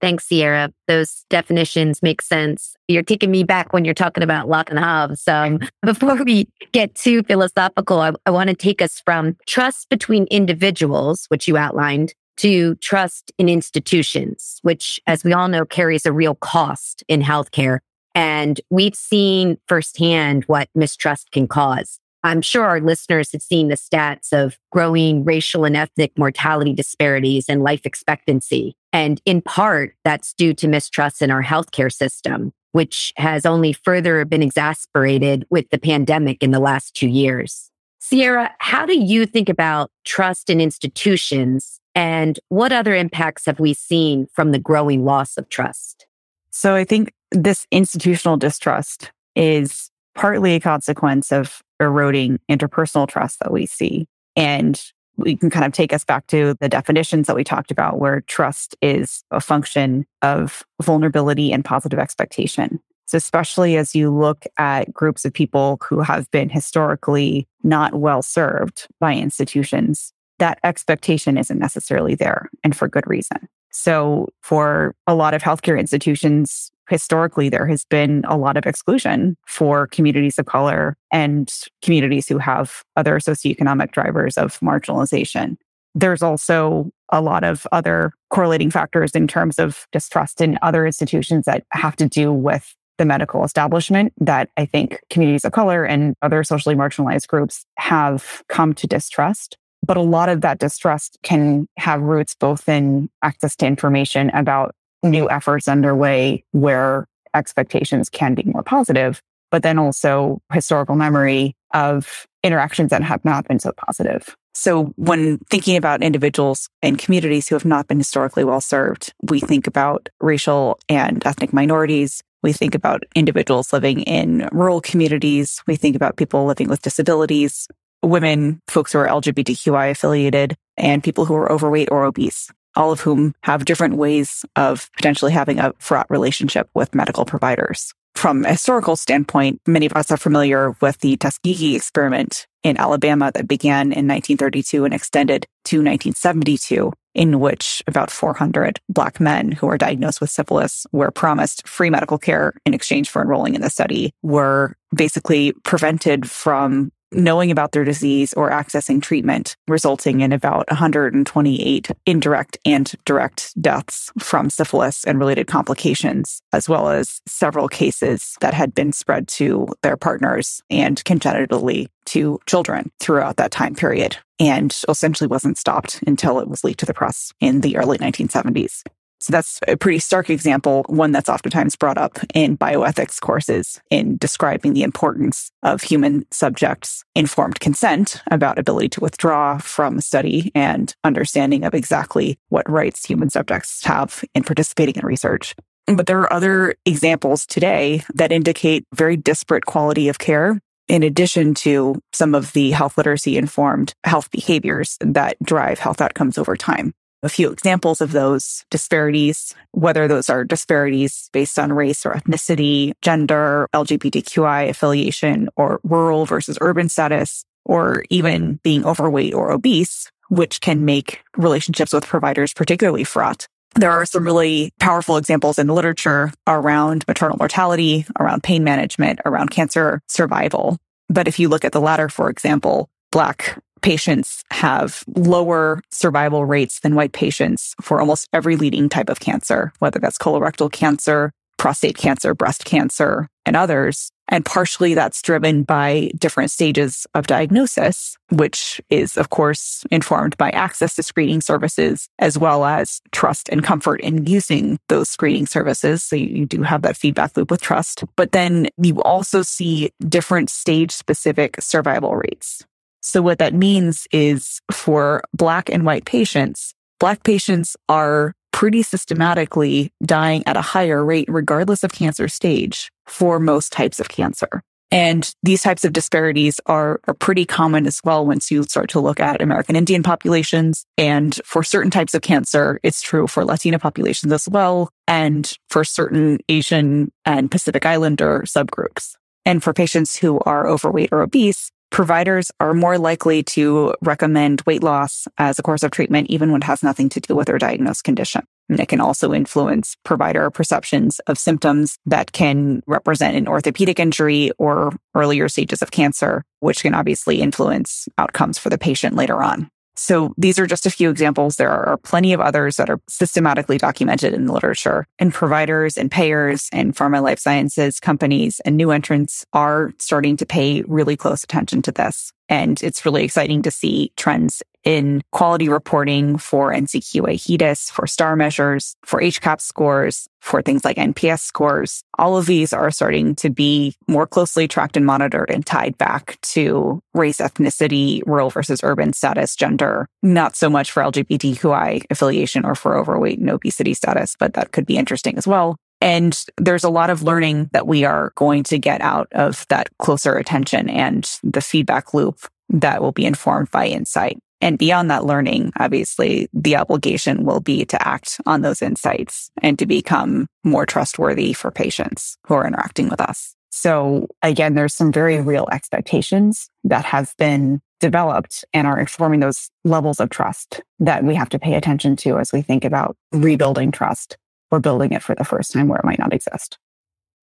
Thanks, 0.00 0.24
Sierra. 0.26 0.72
Those 0.88 1.26
definitions 1.28 2.02
make 2.02 2.22
sense. 2.22 2.74
You're 2.88 3.02
taking 3.02 3.30
me 3.30 3.44
back 3.44 3.72
when 3.72 3.84
you're 3.84 3.92
talking 3.92 4.22
about 4.22 4.48
Locke 4.48 4.70
and 4.70 4.78
Hobbes. 4.78 5.24
Um, 5.30 5.60
before 5.82 6.22
we 6.24 6.48
get 6.72 6.94
too 6.94 7.22
philosophical, 7.22 8.00
I, 8.00 8.12
I 8.26 8.30
want 8.30 8.48
to 8.48 8.56
take 8.56 8.82
us 8.82 9.00
from 9.04 9.36
trust 9.46 9.88
between 9.88 10.24
individuals, 10.24 11.26
which 11.28 11.46
you 11.46 11.56
outlined, 11.56 12.14
to 12.38 12.74
trust 12.76 13.32
in 13.38 13.48
institutions, 13.48 14.58
which, 14.62 15.00
as 15.06 15.24
we 15.24 15.32
all 15.32 15.48
know, 15.48 15.64
carries 15.64 16.06
a 16.06 16.12
real 16.12 16.34
cost 16.34 17.04
in 17.08 17.22
healthcare. 17.22 17.80
And 18.14 18.60
we've 18.70 18.94
seen 18.94 19.58
firsthand 19.68 20.44
what 20.44 20.68
mistrust 20.74 21.30
can 21.32 21.46
cause. 21.46 22.00
I'm 22.22 22.42
sure 22.42 22.64
our 22.64 22.80
listeners 22.80 23.32
have 23.32 23.42
seen 23.42 23.68
the 23.68 23.76
stats 23.76 24.32
of 24.32 24.58
growing 24.70 25.24
racial 25.24 25.64
and 25.64 25.76
ethnic 25.76 26.18
mortality 26.18 26.74
disparities 26.74 27.46
and 27.48 27.62
life 27.62 27.86
expectancy. 27.86 28.76
And 28.92 29.22
in 29.24 29.40
part, 29.40 29.94
that's 30.04 30.34
due 30.34 30.52
to 30.54 30.68
mistrust 30.68 31.22
in 31.22 31.30
our 31.30 31.42
healthcare 31.42 31.92
system, 31.92 32.52
which 32.72 33.12
has 33.16 33.46
only 33.46 33.72
further 33.72 34.24
been 34.24 34.42
exasperated 34.42 35.46
with 35.50 35.70
the 35.70 35.78
pandemic 35.78 36.42
in 36.42 36.50
the 36.50 36.60
last 36.60 36.94
two 36.94 37.08
years. 37.08 37.70
Sierra, 38.00 38.50
how 38.58 38.86
do 38.86 38.98
you 38.98 39.24
think 39.24 39.48
about 39.48 39.90
trust 40.04 40.50
in 40.50 40.60
institutions 40.60 41.80
and 42.00 42.40
what 42.48 42.72
other 42.72 42.94
impacts 42.94 43.44
have 43.44 43.60
we 43.60 43.74
seen 43.74 44.26
from 44.32 44.52
the 44.52 44.58
growing 44.58 45.04
loss 45.04 45.36
of 45.36 45.50
trust? 45.50 46.06
So 46.50 46.74
I 46.74 46.82
think 46.82 47.12
this 47.30 47.66
institutional 47.70 48.38
distrust 48.38 49.12
is 49.36 49.90
partly 50.14 50.54
a 50.54 50.60
consequence 50.60 51.30
of 51.30 51.60
eroding 51.78 52.40
interpersonal 52.50 53.06
trust 53.06 53.40
that 53.40 53.52
we 53.52 53.66
see. 53.66 54.08
And 54.34 54.82
we 55.18 55.36
can 55.36 55.50
kind 55.50 55.66
of 55.66 55.72
take 55.74 55.92
us 55.92 56.02
back 56.02 56.26
to 56.28 56.54
the 56.58 56.70
definitions 56.70 57.26
that 57.26 57.36
we 57.36 57.44
talked 57.44 57.70
about, 57.70 57.98
where 57.98 58.22
trust 58.22 58.74
is 58.80 59.22
a 59.30 59.38
function 59.38 60.06
of 60.22 60.64
vulnerability 60.82 61.52
and 61.52 61.66
positive 61.66 61.98
expectation. 61.98 62.80
So, 63.04 63.18
especially 63.18 63.76
as 63.76 63.94
you 63.94 64.10
look 64.10 64.46
at 64.56 64.90
groups 64.94 65.26
of 65.26 65.34
people 65.34 65.78
who 65.86 66.00
have 66.00 66.30
been 66.30 66.48
historically 66.48 67.46
not 67.62 67.92
well 67.92 68.22
served 68.22 68.88
by 69.00 69.14
institutions, 69.16 70.14
that 70.40 70.58
expectation 70.64 71.38
isn't 71.38 71.58
necessarily 71.58 72.14
there 72.14 72.50
and 72.64 72.76
for 72.76 72.88
good 72.88 73.06
reason. 73.06 73.48
So, 73.72 74.28
for 74.42 74.96
a 75.06 75.14
lot 75.14 75.32
of 75.32 75.42
healthcare 75.42 75.78
institutions, 75.78 76.72
historically, 76.88 77.48
there 77.48 77.66
has 77.66 77.84
been 77.84 78.24
a 78.26 78.36
lot 78.36 78.56
of 78.56 78.66
exclusion 78.66 79.36
for 79.46 79.86
communities 79.86 80.38
of 80.38 80.46
color 80.46 80.96
and 81.12 81.48
communities 81.82 82.26
who 82.26 82.38
have 82.38 82.82
other 82.96 83.20
socioeconomic 83.20 83.92
drivers 83.92 84.36
of 84.36 84.58
marginalization. 84.58 85.56
There's 85.94 86.22
also 86.22 86.90
a 87.10 87.20
lot 87.20 87.44
of 87.44 87.66
other 87.70 88.12
correlating 88.30 88.70
factors 88.70 89.12
in 89.12 89.28
terms 89.28 89.58
of 89.58 89.86
distrust 89.92 90.40
in 90.40 90.58
other 90.62 90.84
institutions 90.84 91.46
that 91.46 91.64
have 91.72 91.96
to 91.96 92.08
do 92.08 92.32
with 92.32 92.74
the 92.98 93.06
medical 93.06 93.44
establishment 93.44 94.12
that 94.20 94.50
I 94.58 94.66
think 94.66 95.00
communities 95.08 95.44
of 95.44 95.52
color 95.52 95.84
and 95.84 96.14
other 96.20 96.44
socially 96.44 96.74
marginalized 96.74 97.28
groups 97.28 97.64
have 97.78 98.42
come 98.48 98.74
to 98.74 98.86
distrust. 98.86 99.56
But 99.86 99.96
a 99.96 100.02
lot 100.02 100.28
of 100.28 100.42
that 100.42 100.58
distrust 100.58 101.18
can 101.22 101.66
have 101.78 102.02
roots 102.02 102.34
both 102.34 102.68
in 102.68 103.08
access 103.22 103.56
to 103.56 103.66
information 103.66 104.30
about 104.30 104.74
new 105.02 105.28
efforts 105.30 105.68
underway 105.68 106.44
where 106.52 107.06
expectations 107.34 108.08
can 108.08 108.34
be 108.34 108.42
more 108.44 108.62
positive, 108.62 109.22
but 109.50 109.62
then 109.62 109.78
also 109.78 110.40
historical 110.52 110.96
memory 110.96 111.54
of 111.72 112.26
interactions 112.42 112.90
that 112.90 113.02
have 113.02 113.24
not 113.24 113.46
been 113.46 113.58
so 113.58 113.72
positive. 113.72 114.36
So 114.54 114.86
when 114.96 115.38
thinking 115.50 115.76
about 115.76 116.02
individuals 116.02 116.68
and 116.82 116.98
communities 116.98 117.48
who 117.48 117.54
have 117.54 117.64
not 117.64 117.86
been 117.86 117.98
historically 117.98 118.44
well 118.44 118.60
served, 118.60 119.14
we 119.22 119.40
think 119.40 119.66
about 119.66 120.08
racial 120.20 120.78
and 120.88 121.24
ethnic 121.24 121.52
minorities. 121.52 122.22
We 122.42 122.52
think 122.52 122.74
about 122.74 123.04
individuals 123.14 123.72
living 123.72 124.00
in 124.02 124.48
rural 124.50 124.80
communities. 124.80 125.62
We 125.66 125.76
think 125.76 125.94
about 125.94 126.16
people 126.16 126.46
living 126.46 126.68
with 126.68 126.82
disabilities, 126.82 127.68
women, 128.02 128.60
folks 128.68 128.92
who 128.92 128.98
are 128.98 129.08
LGBTQI 129.08 129.90
affiliated, 129.90 130.56
and 130.76 131.04
people 131.04 131.24
who 131.24 131.34
are 131.34 131.50
overweight 131.50 131.90
or 131.90 132.04
obese 132.04 132.50
all 132.76 132.92
of 132.92 133.00
whom 133.00 133.34
have 133.42 133.64
different 133.64 133.96
ways 133.96 134.44
of 134.56 134.90
potentially 134.96 135.32
having 135.32 135.58
a 135.58 135.72
fraught 135.78 136.06
relationship 136.10 136.68
with 136.74 136.94
medical 136.94 137.24
providers. 137.24 137.92
From 138.14 138.44
a 138.44 138.50
historical 138.50 138.96
standpoint, 138.96 139.60
many 139.66 139.86
of 139.86 139.92
us 139.94 140.10
are 140.10 140.16
familiar 140.16 140.74
with 140.80 140.98
the 140.98 141.16
Tuskegee 141.16 141.76
experiment 141.76 142.46
in 142.62 142.76
Alabama 142.76 143.30
that 143.34 143.48
began 143.48 143.92
in 143.92 144.06
1932 144.06 144.84
and 144.84 144.92
extended 144.92 145.46
to 145.64 145.78
1972, 145.78 146.92
in 147.14 147.40
which 147.40 147.82
about 147.86 148.10
400 148.10 148.78
Black 148.88 149.20
men 149.20 149.52
who 149.52 149.68
were 149.68 149.78
diagnosed 149.78 150.20
with 150.20 150.28
syphilis 150.28 150.86
were 150.92 151.10
promised 151.10 151.66
free 151.66 151.88
medical 151.88 152.18
care 152.18 152.52
in 152.66 152.74
exchange 152.74 153.08
for 153.08 153.22
enrolling 153.22 153.54
in 153.54 153.62
the 153.62 153.70
study, 153.70 154.12
were 154.22 154.76
basically 154.94 155.52
prevented 155.64 156.28
from 156.28 156.90
knowing 157.12 157.50
about 157.50 157.72
their 157.72 157.84
disease 157.84 158.32
or 158.34 158.50
accessing 158.50 159.02
treatment, 159.02 159.56
resulting 159.68 160.20
in 160.20 160.32
about 160.32 160.68
128 160.70 161.90
indirect 162.06 162.58
and 162.64 162.94
direct 163.04 163.60
deaths 163.60 164.12
from 164.18 164.50
syphilis 164.50 165.04
and 165.04 165.18
related 165.18 165.46
complications, 165.46 166.42
as 166.52 166.68
well 166.68 166.88
as 166.88 167.20
several 167.26 167.68
cases 167.68 168.36
that 168.40 168.54
had 168.54 168.74
been 168.74 168.92
spread 168.92 169.28
to 169.28 169.66
their 169.82 169.96
partners 169.96 170.62
and 170.70 171.04
congenitally 171.04 171.88
to 172.06 172.38
children 172.46 172.90
throughout 173.00 173.36
that 173.36 173.50
time 173.50 173.74
period 173.74 174.16
and 174.38 174.80
essentially 174.88 175.28
wasn't 175.28 175.58
stopped 175.58 176.02
until 176.06 176.40
it 176.40 176.48
was 176.48 176.64
leaked 176.64 176.80
to 176.80 176.86
the 176.86 176.94
press 176.94 177.32
in 177.40 177.60
the 177.60 177.76
early 177.76 177.98
1970s. 177.98 178.82
So 179.20 179.32
that's 179.32 179.60
a 179.68 179.76
pretty 179.76 179.98
stark 179.98 180.30
example, 180.30 180.84
one 180.88 181.12
that's 181.12 181.28
oftentimes 181.28 181.76
brought 181.76 181.98
up 181.98 182.18
in 182.34 182.56
bioethics 182.56 183.20
courses 183.20 183.80
in 183.90 184.16
describing 184.16 184.72
the 184.72 184.82
importance 184.82 185.50
of 185.62 185.82
human 185.82 186.24
subjects' 186.30 187.04
informed 187.14 187.60
consent 187.60 188.22
about 188.30 188.58
ability 188.58 188.88
to 188.90 189.00
withdraw 189.00 189.58
from 189.58 190.00
study 190.00 190.50
and 190.54 190.94
understanding 191.04 191.64
of 191.64 191.74
exactly 191.74 192.38
what 192.48 192.68
rights 192.68 193.04
human 193.04 193.28
subjects 193.28 193.84
have 193.84 194.24
in 194.34 194.42
participating 194.42 194.96
in 194.96 195.04
research. 195.04 195.54
But 195.86 196.06
there 196.06 196.20
are 196.20 196.32
other 196.32 196.74
examples 196.86 197.44
today 197.44 198.04
that 198.14 198.32
indicate 198.32 198.86
very 198.94 199.16
disparate 199.16 199.66
quality 199.66 200.08
of 200.08 200.18
care 200.18 200.60
in 200.88 201.02
addition 201.02 201.54
to 201.54 202.00
some 202.12 202.34
of 202.34 202.52
the 202.52 202.70
health 202.70 202.96
literacy 202.96 203.36
informed 203.36 203.92
health 204.04 204.30
behaviors 204.30 204.96
that 205.00 205.36
drive 205.42 205.78
health 205.78 206.00
outcomes 206.00 206.38
over 206.38 206.56
time 206.56 206.94
a 207.22 207.28
few 207.28 207.50
examples 207.50 208.00
of 208.00 208.12
those 208.12 208.64
disparities, 208.70 209.54
whether 209.72 210.08
those 210.08 210.30
are 210.30 210.44
disparities 210.44 211.28
based 211.32 211.58
on 211.58 211.72
race 211.72 212.06
or 212.06 212.12
ethnicity, 212.12 212.92
gender, 213.02 213.68
LGBTQI 213.74 214.68
affiliation, 214.68 215.48
or 215.56 215.80
rural 215.82 216.26
versus 216.26 216.58
urban 216.60 216.88
status, 216.88 217.44
or 217.64 218.04
even 218.10 218.58
being 218.62 218.84
overweight 218.84 219.34
or 219.34 219.50
obese, 219.50 220.10
which 220.28 220.60
can 220.60 220.84
make 220.84 221.20
relationships 221.36 221.92
with 221.92 222.06
providers 222.06 222.54
particularly 222.54 223.04
fraught. 223.04 223.46
There 223.76 223.90
are 223.92 224.06
some 224.06 224.24
really 224.24 224.72
powerful 224.80 225.16
examples 225.16 225.58
in 225.58 225.68
the 225.68 225.74
literature 225.74 226.32
around 226.46 227.06
maternal 227.06 227.36
mortality, 227.36 228.04
around 228.18 228.42
pain 228.42 228.64
management, 228.64 229.20
around 229.24 229.50
cancer 229.50 230.00
survival. 230.08 230.78
But 231.08 231.28
if 231.28 231.38
you 231.38 231.48
look 231.48 231.64
at 231.64 231.72
the 231.72 231.80
latter, 231.80 232.08
for 232.08 232.30
example, 232.30 232.88
Black 233.12 233.58
patients 233.82 234.42
have 234.50 235.04
lower 235.16 235.80
survival 235.90 236.44
rates 236.44 236.80
than 236.80 236.94
white 236.94 237.12
patients 237.12 237.74
for 237.80 238.00
almost 238.00 238.28
every 238.32 238.56
leading 238.56 238.88
type 238.88 239.08
of 239.08 239.20
cancer, 239.20 239.72
whether 239.78 239.98
that's 239.98 240.18
colorectal 240.18 240.70
cancer, 240.70 241.32
prostate 241.58 241.96
cancer, 241.96 242.34
breast 242.34 242.64
cancer, 242.64 243.28
and 243.44 243.56
others. 243.56 244.10
And 244.28 244.44
partially 244.44 244.94
that's 244.94 245.20
driven 245.20 245.64
by 245.64 246.10
different 246.16 246.52
stages 246.52 247.06
of 247.14 247.26
diagnosis, 247.26 248.16
which 248.30 248.80
is, 248.88 249.16
of 249.16 249.30
course, 249.30 249.84
informed 249.90 250.36
by 250.36 250.50
access 250.50 250.94
to 250.94 251.02
screening 251.02 251.40
services, 251.40 252.08
as 252.20 252.38
well 252.38 252.64
as 252.64 253.00
trust 253.12 253.48
and 253.48 253.64
comfort 253.64 254.00
in 254.00 254.24
using 254.26 254.78
those 254.88 255.10
screening 255.10 255.46
services. 255.46 256.02
So 256.02 256.16
you 256.16 256.46
do 256.46 256.62
have 256.62 256.82
that 256.82 256.96
feedback 256.96 257.36
loop 257.36 257.50
with 257.50 257.60
trust. 257.60 258.04
But 258.16 258.32
then 258.32 258.68
you 258.80 259.02
also 259.02 259.42
see 259.42 259.90
different 260.08 260.48
stage 260.48 260.92
specific 260.92 261.56
survival 261.60 262.14
rates. 262.14 262.64
So 263.00 263.22
what 263.22 263.38
that 263.38 263.54
means 263.54 264.06
is 264.12 264.60
for 264.70 265.22
black 265.32 265.68
and 265.70 265.84
white 265.84 266.04
patients, 266.04 266.74
Black 267.00 267.24
patients 267.24 267.78
are 267.88 268.34
pretty 268.52 268.82
systematically 268.82 269.90
dying 270.04 270.42
at 270.46 270.58
a 270.58 270.60
higher 270.60 271.02
rate, 271.02 271.26
regardless 271.30 271.82
of 271.82 271.92
cancer 271.92 272.28
stage 272.28 272.92
for 273.06 273.40
most 273.40 273.72
types 273.72 273.98
of 273.98 274.10
cancer. 274.10 274.62
And 274.92 275.32
these 275.42 275.62
types 275.62 275.84
of 275.84 275.94
disparities 275.94 276.60
are, 276.66 277.00
are 277.06 277.14
pretty 277.14 277.46
common 277.46 277.86
as 277.86 278.00
well 278.04 278.26
once 278.26 278.50
you 278.50 278.64
start 278.64 278.90
to 278.90 279.00
look 279.00 279.18
at 279.18 279.40
American 279.40 279.76
Indian 279.76 280.02
populations. 280.02 280.84
And 280.98 281.40
for 281.44 281.62
certain 281.62 281.90
types 281.90 282.12
of 282.12 282.22
cancer, 282.22 282.80
it's 282.82 283.00
true 283.00 283.26
for 283.26 283.44
Latina 283.44 283.78
populations 283.78 284.32
as 284.32 284.48
well. 284.48 284.90
And 285.08 285.50
for 285.70 285.84
certain 285.84 286.40
Asian 286.48 287.12
and 287.24 287.50
Pacific 287.50 287.86
Islander 287.86 288.42
subgroups. 288.46 289.14
And 289.46 289.62
for 289.62 289.72
patients 289.72 290.16
who 290.16 290.40
are 290.40 290.68
overweight 290.68 291.10
or 291.12 291.22
obese, 291.22 291.70
providers 291.90 292.50
are 292.60 292.74
more 292.74 292.98
likely 292.98 293.42
to 293.42 293.94
recommend 294.00 294.62
weight 294.62 294.82
loss 294.82 295.26
as 295.38 295.58
a 295.58 295.62
course 295.62 295.82
of 295.82 295.90
treatment, 295.90 296.30
even 296.30 296.50
when 296.52 296.62
it 296.62 296.66
has 296.66 296.82
nothing 296.82 297.08
to 297.10 297.20
do 297.20 297.34
with 297.34 297.46
their 297.46 297.58
diagnosed 297.58 298.04
condition. 298.04 298.44
And 298.68 298.78
it 298.78 298.88
can 298.88 299.00
also 299.00 299.34
influence 299.34 299.96
provider 300.04 300.48
perceptions 300.50 301.18
of 301.26 301.38
symptoms 301.38 301.98
that 302.06 302.32
can 302.32 302.82
represent 302.86 303.36
an 303.36 303.48
orthopedic 303.48 303.98
injury 303.98 304.52
or 304.58 304.92
earlier 305.14 305.48
stages 305.48 305.82
of 305.82 305.90
cancer, 305.90 306.44
which 306.60 306.82
can 306.82 306.94
obviously 306.94 307.40
influence 307.40 308.08
outcomes 308.16 308.58
for 308.58 308.70
the 308.70 308.78
patient 308.78 309.16
later 309.16 309.42
on. 309.42 309.68
So 310.00 310.32
these 310.38 310.58
are 310.58 310.66
just 310.66 310.86
a 310.86 310.90
few 310.90 311.10
examples. 311.10 311.56
There 311.56 311.70
are 311.70 311.98
plenty 311.98 312.32
of 312.32 312.40
others 312.40 312.78
that 312.78 312.88
are 312.88 313.02
systematically 313.06 313.76
documented 313.76 314.32
in 314.32 314.46
the 314.46 314.52
literature. 314.54 315.06
And 315.18 315.32
providers 315.32 315.98
and 315.98 316.10
payers 316.10 316.70
and 316.72 316.96
pharma 316.96 317.22
life 317.22 317.38
sciences 317.38 318.00
companies 318.00 318.60
and 318.64 318.78
new 318.78 318.92
entrants 318.92 319.44
are 319.52 319.92
starting 319.98 320.38
to 320.38 320.46
pay 320.46 320.82
really 320.88 321.18
close 321.18 321.44
attention 321.44 321.82
to 321.82 321.92
this. 321.92 322.32
And 322.48 322.82
it's 322.82 323.04
really 323.04 323.24
exciting 323.24 323.60
to 323.62 323.70
see 323.70 324.12
trends 324.16 324.62
in 324.84 325.22
quality 325.32 325.68
reporting 325.68 326.38
for 326.38 326.72
NCQA 326.72 327.34
HEDIS, 327.34 327.90
for 327.90 328.06
star 328.06 328.36
measures, 328.36 328.96
for 329.04 329.20
HCAHPS 329.20 329.60
scores, 329.62 330.28
for 330.40 330.62
things 330.62 330.84
like 330.84 330.96
NPS 330.96 331.40
scores. 331.40 332.02
All 332.18 332.36
of 332.36 332.46
these 332.46 332.72
are 332.72 332.90
starting 332.90 333.34
to 333.36 333.50
be 333.50 333.94
more 334.08 334.26
closely 334.26 334.66
tracked 334.66 334.96
and 334.96 335.04
monitored 335.04 335.50
and 335.50 335.64
tied 335.64 335.98
back 335.98 336.40
to 336.42 337.02
race, 337.14 337.38
ethnicity, 337.38 338.22
rural 338.26 338.50
versus 338.50 338.80
urban 338.82 339.12
status, 339.12 339.54
gender, 339.54 340.08
not 340.22 340.56
so 340.56 340.70
much 340.70 340.90
for 340.90 341.02
LGBTQI 341.02 342.04
affiliation 342.10 342.64
or 342.64 342.74
for 342.74 342.96
overweight 342.96 343.38
and 343.38 343.50
obesity 343.50 343.94
status, 343.94 344.34
but 344.38 344.54
that 344.54 344.72
could 344.72 344.86
be 344.86 344.96
interesting 344.96 345.36
as 345.36 345.46
well. 345.46 345.76
And 346.00 346.42
there's 346.56 346.84
a 346.84 346.90
lot 346.90 347.10
of 347.10 347.22
learning 347.22 347.68
that 347.72 347.86
we 347.86 348.04
are 348.04 348.32
going 348.36 348.62
to 348.64 348.78
get 348.78 349.02
out 349.02 349.28
of 349.32 349.66
that 349.68 349.90
closer 349.98 350.36
attention 350.36 350.88
and 350.88 351.30
the 351.42 351.60
feedback 351.60 352.14
loop 352.14 352.38
that 352.70 353.02
will 353.02 353.12
be 353.12 353.26
informed 353.26 353.70
by 353.70 353.86
insight. 353.86 354.38
And 354.60 354.78
beyond 354.78 355.10
that 355.10 355.24
learning, 355.24 355.72
obviously 355.78 356.48
the 356.52 356.76
obligation 356.76 357.44
will 357.44 357.60
be 357.60 357.84
to 357.86 358.06
act 358.08 358.40
on 358.46 358.62
those 358.62 358.82
insights 358.82 359.50
and 359.62 359.78
to 359.78 359.86
become 359.86 360.46
more 360.64 360.86
trustworthy 360.86 361.52
for 361.52 361.70
patients 361.70 362.36
who 362.46 362.54
are 362.54 362.66
interacting 362.66 363.08
with 363.08 363.20
us. 363.20 363.54
So 363.70 364.26
again, 364.42 364.74
there's 364.74 364.94
some 364.94 365.12
very 365.12 365.40
real 365.40 365.68
expectations 365.72 366.68
that 366.84 367.04
have 367.04 367.34
been 367.38 367.80
developed 368.00 368.64
and 368.74 368.86
are 368.86 368.98
informing 368.98 369.40
those 369.40 369.70
levels 369.84 370.20
of 370.20 370.30
trust 370.30 370.82
that 370.98 371.22
we 371.22 371.34
have 371.34 371.50
to 371.50 371.58
pay 371.58 371.74
attention 371.74 372.16
to 372.16 372.38
as 372.38 372.52
we 372.52 372.62
think 372.62 372.84
about 372.84 373.16
rebuilding 373.32 373.92
trust 373.92 374.36
or 374.70 374.80
building 374.80 375.12
it 375.12 375.22
for 375.22 375.34
the 375.34 375.44
first 375.44 375.72
time 375.72 375.88
where 375.88 375.98
it 375.98 376.04
might 376.04 376.18
not 376.18 376.32
exist. 376.32 376.78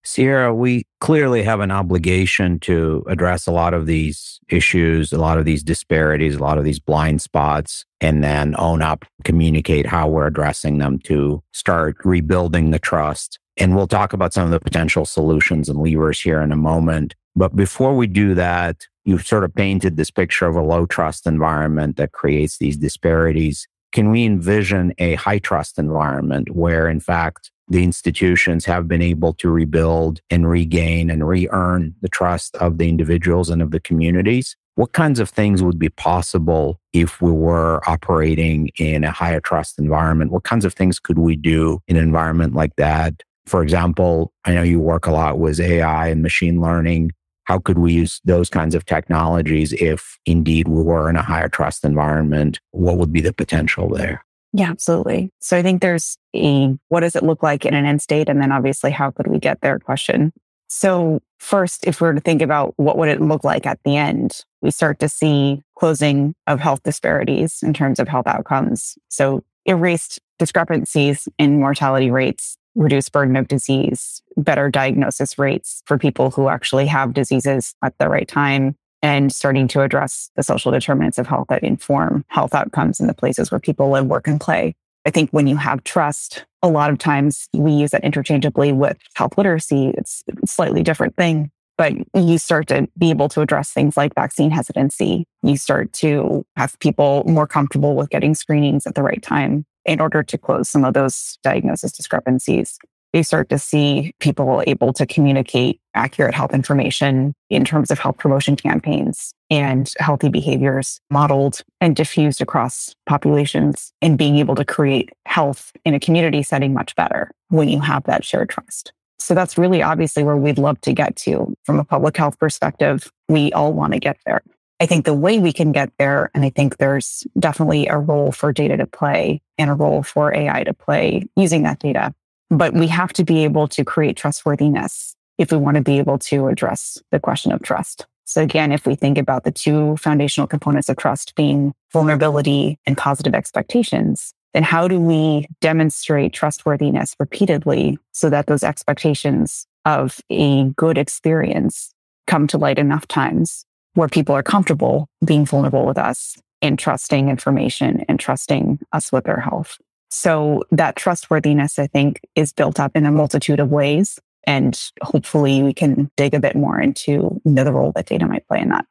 Sierra, 0.04 0.54
we 0.54 0.84
clearly 1.00 1.42
have 1.42 1.60
an 1.60 1.70
obligation 1.70 2.58
to 2.60 3.04
address 3.08 3.46
a 3.46 3.52
lot 3.52 3.74
of 3.74 3.86
these 3.86 4.40
issues, 4.48 5.12
a 5.12 5.18
lot 5.18 5.38
of 5.38 5.44
these 5.44 5.62
disparities, 5.62 6.36
a 6.36 6.40
lot 6.40 6.58
of 6.58 6.64
these 6.64 6.78
blind 6.78 7.20
spots, 7.20 7.84
and 8.00 8.24
then 8.24 8.54
own 8.58 8.80
up, 8.80 9.04
communicate 9.24 9.86
how 9.86 10.08
we're 10.08 10.26
addressing 10.26 10.78
them 10.78 10.98
to 11.00 11.42
start 11.52 11.96
rebuilding 12.04 12.70
the 12.70 12.78
trust. 12.78 13.38
And 13.56 13.74
we'll 13.74 13.88
talk 13.88 14.12
about 14.12 14.32
some 14.32 14.44
of 14.44 14.50
the 14.50 14.60
potential 14.60 15.04
solutions 15.04 15.68
and 15.68 15.80
levers 15.80 16.20
here 16.20 16.40
in 16.40 16.52
a 16.52 16.56
moment. 16.56 17.14
But 17.34 17.54
before 17.54 17.94
we 17.94 18.06
do 18.06 18.34
that, 18.34 18.86
you've 19.04 19.26
sort 19.26 19.44
of 19.44 19.54
painted 19.54 19.96
this 19.96 20.10
picture 20.10 20.46
of 20.46 20.56
a 20.56 20.62
low 20.62 20.86
trust 20.86 21.26
environment 21.26 21.96
that 21.96 22.12
creates 22.12 22.58
these 22.58 22.76
disparities. 22.76 23.66
Can 23.92 24.10
we 24.10 24.24
envision 24.24 24.94
a 24.98 25.14
high 25.14 25.38
trust 25.38 25.78
environment 25.78 26.54
where, 26.54 26.88
in 26.88 27.00
fact, 27.00 27.50
the 27.68 27.84
institutions 27.84 28.64
have 28.64 28.88
been 28.88 29.02
able 29.02 29.34
to 29.34 29.50
rebuild 29.50 30.20
and 30.30 30.48
regain 30.48 31.10
and 31.10 31.28
re 31.28 31.48
earn 31.50 31.94
the 32.00 32.08
trust 32.08 32.56
of 32.56 32.78
the 32.78 32.88
individuals 32.88 33.50
and 33.50 33.60
of 33.60 33.70
the 33.70 33.80
communities. 33.80 34.56
What 34.76 34.92
kinds 34.92 35.18
of 35.18 35.28
things 35.28 35.62
would 35.62 35.78
be 35.78 35.88
possible 35.88 36.80
if 36.92 37.20
we 37.20 37.32
were 37.32 37.80
operating 37.88 38.70
in 38.78 39.02
a 39.02 39.10
higher 39.10 39.40
trust 39.40 39.78
environment? 39.78 40.30
What 40.30 40.44
kinds 40.44 40.64
of 40.64 40.72
things 40.72 41.00
could 41.00 41.18
we 41.18 41.34
do 41.34 41.80
in 41.88 41.96
an 41.96 42.04
environment 42.04 42.54
like 42.54 42.76
that? 42.76 43.22
For 43.46 43.62
example, 43.62 44.32
I 44.44 44.54
know 44.54 44.62
you 44.62 44.78
work 44.78 45.06
a 45.06 45.10
lot 45.10 45.38
with 45.38 45.58
AI 45.58 46.08
and 46.08 46.22
machine 46.22 46.60
learning. 46.60 47.10
How 47.44 47.58
could 47.58 47.78
we 47.78 47.94
use 47.94 48.20
those 48.24 48.50
kinds 48.50 48.74
of 48.74 48.84
technologies 48.84 49.72
if 49.72 50.18
indeed 50.26 50.68
we 50.68 50.82
were 50.82 51.08
in 51.08 51.16
a 51.16 51.22
higher 51.22 51.48
trust 51.48 51.84
environment? 51.84 52.60
What 52.70 52.98
would 52.98 53.12
be 53.12 53.22
the 53.22 53.32
potential 53.32 53.88
there? 53.88 54.24
Yeah, 54.52 54.70
absolutely. 54.70 55.30
So 55.40 55.56
I 55.56 55.62
think 55.62 55.82
there's 55.82 56.16
a 56.34 56.74
what 56.88 57.00
does 57.00 57.14
it 57.16 57.22
look 57.22 57.42
like 57.42 57.64
in 57.66 57.74
an 57.74 57.84
end 57.84 58.00
state? 58.00 58.28
And 58.28 58.40
then 58.40 58.52
obviously, 58.52 58.90
how 58.90 59.10
could 59.10 59.26
we 59.26 59.38
get 59.38 59.60
there 59.60 59.78
question. 59.78 60.32
So, 60.68 61.20
first, 61.38 61.86
if 61.86 62.00
we 62.00 62.08
were 62.08 62.14
to 62.14 62.20
think 62.20 62.42
about 62.42 62.74
what 62.76 62.98
would 62.98 63.08
it 63.08 63.22
look 63.22 63.42
like 63.42 63.64
at 63.66 63.78
the 63.84 63.96
end, 63.96 64.44
we 64.60 64.70
start 64.70 64.98
to 65.00 65.08
see 65.08 65.62
closing 65.78 66.34
of 66.46 66.60
health 66.60 66.82
disparities 66.82 67.60
in 67.62 67.72
terms 67.72 67.98
of 67.98 68.06
health 68.06 68.26
outcomes. 68.26 68.98
So, 69.08 69.42
erased 69.64 70.20
discrepancies 70.38 71.26
in 71.38 71.58
mortality 71.58 72.10
rates, 72.10 72.58
reduced 72.74 73.12
burden 73.12 73.36
of 73.36 73.48
disease, 73.48 74.22
better 74.36 74.70
diagnosis 74.70 75.38
rates 75.38 75.82
for 75.86 75.96
people 75.98 76.30
who 76.30 76.48
actually 76.48 76.86
have 76.86 77.14
diseases 77.14 77.74
at 77.82 77.96
the 77.98 78.08
right 78.08 78.28
time, 78.28 78.76
and 79.02 79.32
starting 79.32 79.68
to 79.68 79.82
address 79.82 80.30
the 80.36 80.42
social 80.42 80.72
determinants 80.72 81.18
of 81.18 81.26
health 81.26 81.46
that 81.48 81.62
inform 81.62 82.24
health 82.28 82.54
outcomes 82.54 83.00
in 83.00 83.06
the 83.06 83.14
places 83.14 83.50
where 83.50 83.60
people 83.60 83.90
live, 83.90 84.06
work, 84.06 84.26
and 84.26 84.40
play. 84.40 84.74
I 85.06 85.10
think 85.10 85.30
when 85.30 85.46
you 85.46 85.56
have 85.56 85.84
trust, 85.84 86.44
a 86.62 86.68
lot 86.68 86.90
of 86.90 86.98
times 86.98 87.48
we 87.54 87.72
use 87.72 87.90
that 87.90 88.04
interchangeably 88.04 88.72
with 88.72 88.98
health 89.14 89.38
literacy. 89.38 89.94
It's 89.96 90.22
a 90.42 90.46
slightly 90.46 90.82
different 90.82 91.16
thing, 91.16 91.50
but 91.76 91.92
you 92.14 92.38
start 92.38 92.66
to 92.68 92.88
be 92.98 93.10
able 93.10 93.28
to 93.30 93.40
address 93.40 93.70
things 93.70 93.96
like 93.96 94.14
vaccine 94.14 94.50
hesitancy. 94.50 95.24
You 95.42 95.56
start 95.56 95.92
to 95.94 96.44
have 96.56 96.78
people 96.80 97.24
more 97.26 97.46
comfortable 97.46 97.94
with 97.94 98.10
getting 98.10 98.34
screenings 98.34 98.86
at 98.86 98.96
the 98.96 99.02
right 99.02 99.22
time 99.22 99.64
in 99.84 100.00
order 100.00 100.22
to 100.22 100.36
close 100.36 100.68
some 100.68 100.84
of 100.84 100.92
those 100.92 101.38
diagnosis 101.42 101.92
discrepancies 101.92 102.78
you 103.12 103.22
start 103.22 103.48
to 103.48 103.58
see 103.58 104.12
people 104.20 104.62
able 104.66 104.92
to 104.92 105.06
communicate 105.06 105.80
accurate 105.94 106.34
health 106.34 106.52
information 106.52 107.34
in 107.50 107.64
terms 107.64 107.90
of 107.90 107.98
health 107.98 108.18
promotion 108.18 108.56
campaigns 108.56 109.32
and 109.50 109.92
healthy 109.98 110.28
behaviors 110.28 111.00
modeled 111.10 111.62
and 111.80 111.96
diffused 111.96 112.40
across 112.40 112.94
populations 113.06 113.92
and 114.02 114.18
being 114.18 114.36
able 114.36 114.54
to 114.54 114.64
create 114.64 115.10
health 115.26 115.72
in 115.84 115.94
a 115.94 116.00
community 116.00 116.42
setting 116.42 116.72
much 116.72 116.94
better 116.96 117.30
when 117.48 117.68
you 117.68 117.80
have 117.80 118.04
that 118.04 118.24
shared 118.24 118.50
trust. 118.50 118.92
So 119.18 119.34
that's 119.34 119.58
really 119.58 119.82
obviously 119.82 120.22
where 120.22 120.36
we'd 120.36 120.58
love 120.58 120.80
to 120.82 120.92
get 120.92 121.16
to 121.16 121.54
from 121.64 121.78
a 121.78 121.84
public 121.84 122.16
health 122.16 122.38
perspective. 122.38 123.10
We 123.28 123.52
all 123.52 123.72
want 123.72 123.92
to 123.94 123.98
get 123.98 124.18
there. 124.24 124.42
I 124.80 124.86
think 124.86 125.04
the 125.04 125.14
way 125.14 125.40
we 125.40 125.52
can 125.52 125.72
get 125.72 125.90
there, 125.98 126.30
and 126.34 126.44
I 126.44 126.50
think 126.50 126.76
there's 126.76 127.26
definitely 127.38 127.88
a 127.88 127.98
role 127.98 128.30
for 128.30 128.52
data 128.52 128.76
to 128.76 128.86
play 128.86 129.42
and 129.58 129.70
a 129.70 129.74
role 129.74 130.04
for 130.04 130.32
AI 130.32 130.62
to 130.62 130.72
play 130.72 131.26
using 131.34 131.64
that 131.64 131.80
data 131.80 132.14
but 132.50 132.74
we 132.74 132.86
have 132.88 133.12
to 133.14 133.24
be 133.24 133.44
able 133.44 133.68
to 133.68 133.84
create 133.84 134.16
trustworthiness 134.16 135.14
if 135.38 135.52
we 135.52 135.58
want 135.58 135.76
to 135.76 135.82
be 135.82 135.98
able 135.98 136.18
to 136.18 136.48
address 136.48 136.98
the 137.10 137.20
question 137.20 137.52
of 137.52 137.62
trust. 137.62 138.06
So 138.24 138.42
again, 138.42 138.72
if 138.72 138.86
we 138.86 138.94
think 138.94 139.16
about 139.16 139.44
the 139.44 139.52
two 139.52 139.96
foundational 139.96 140.46
components 140.46 140.88
of 140.88 140.96
trust 140.96 141.34
being 141.34 141.72
vulnerability 141.92 142.78
and 142.86 142.96
positive 142.96 143.34
expectations, 143.34 144.34
then 144.52 144.62
how 144.62 144.88
do 144.88 145.00
we 145.00 145.46
demonstrate 145.60 146.32
trustworthiness 146.32 147.14
repeatedly 147.18 147.98
so 148.12 148.28
that 148.30 148.46
those 148.46 148.62
expectations 148.62 149.66
of 149.84 150.20
a 150.30 150.64
good 150.76 150.98
experience 150.98 151.94
come 152.26 152.46
to 152.48 152.58
light 152.58 152.78
enough 152.78 153.08
times 153.08 153.64
where 153.94 154.08
people 154.08 154.34
are 154.34 154.42
comfortable 154.42 155.08
being 155.24 155.46
vulnerable 155.46 155.86
with 155.86 155.98
us 155.98 156.36
and 156.60 156.78
trusting 156.78 157.28
information 157.28 158.04
and 158.08 158.20
trusting 158.20 158.78
us 158.92 159.10
with 159.10 159.24
their 159.24 159.40
health. 159.40 159.78
So 160.10 160.64
that 160.70 160.96
trustworthiness, 160.96 161.78
I 161.78 161.86
think, 161.86 162.20
is 162.34 162.52
built 162.52 162.80
up 162.80 162.92
in 162.94 163.04
a 163.04 163.12
multitude 163.12 163.60
of 163.60 163.70
ways. 163.70 164.18
And 164.46 164.80
hopefully 165.02 165.62
we 165.62 165.74
can 165.74 166.10
dig 166.16 166.34
a 166.34 166.40
bit 166.40 166.56
more 166.56 166.80
into 166.80 167.10
you 167.12 167.40
know, 167.44 167.64
the 167.64 167.72
role 167.72 167.92
that 167.92 168.06
data 168.06 168.26
might 168.26 168.46
play 168.48 168.60
in 168.60 168.70
that. 168.70 168.86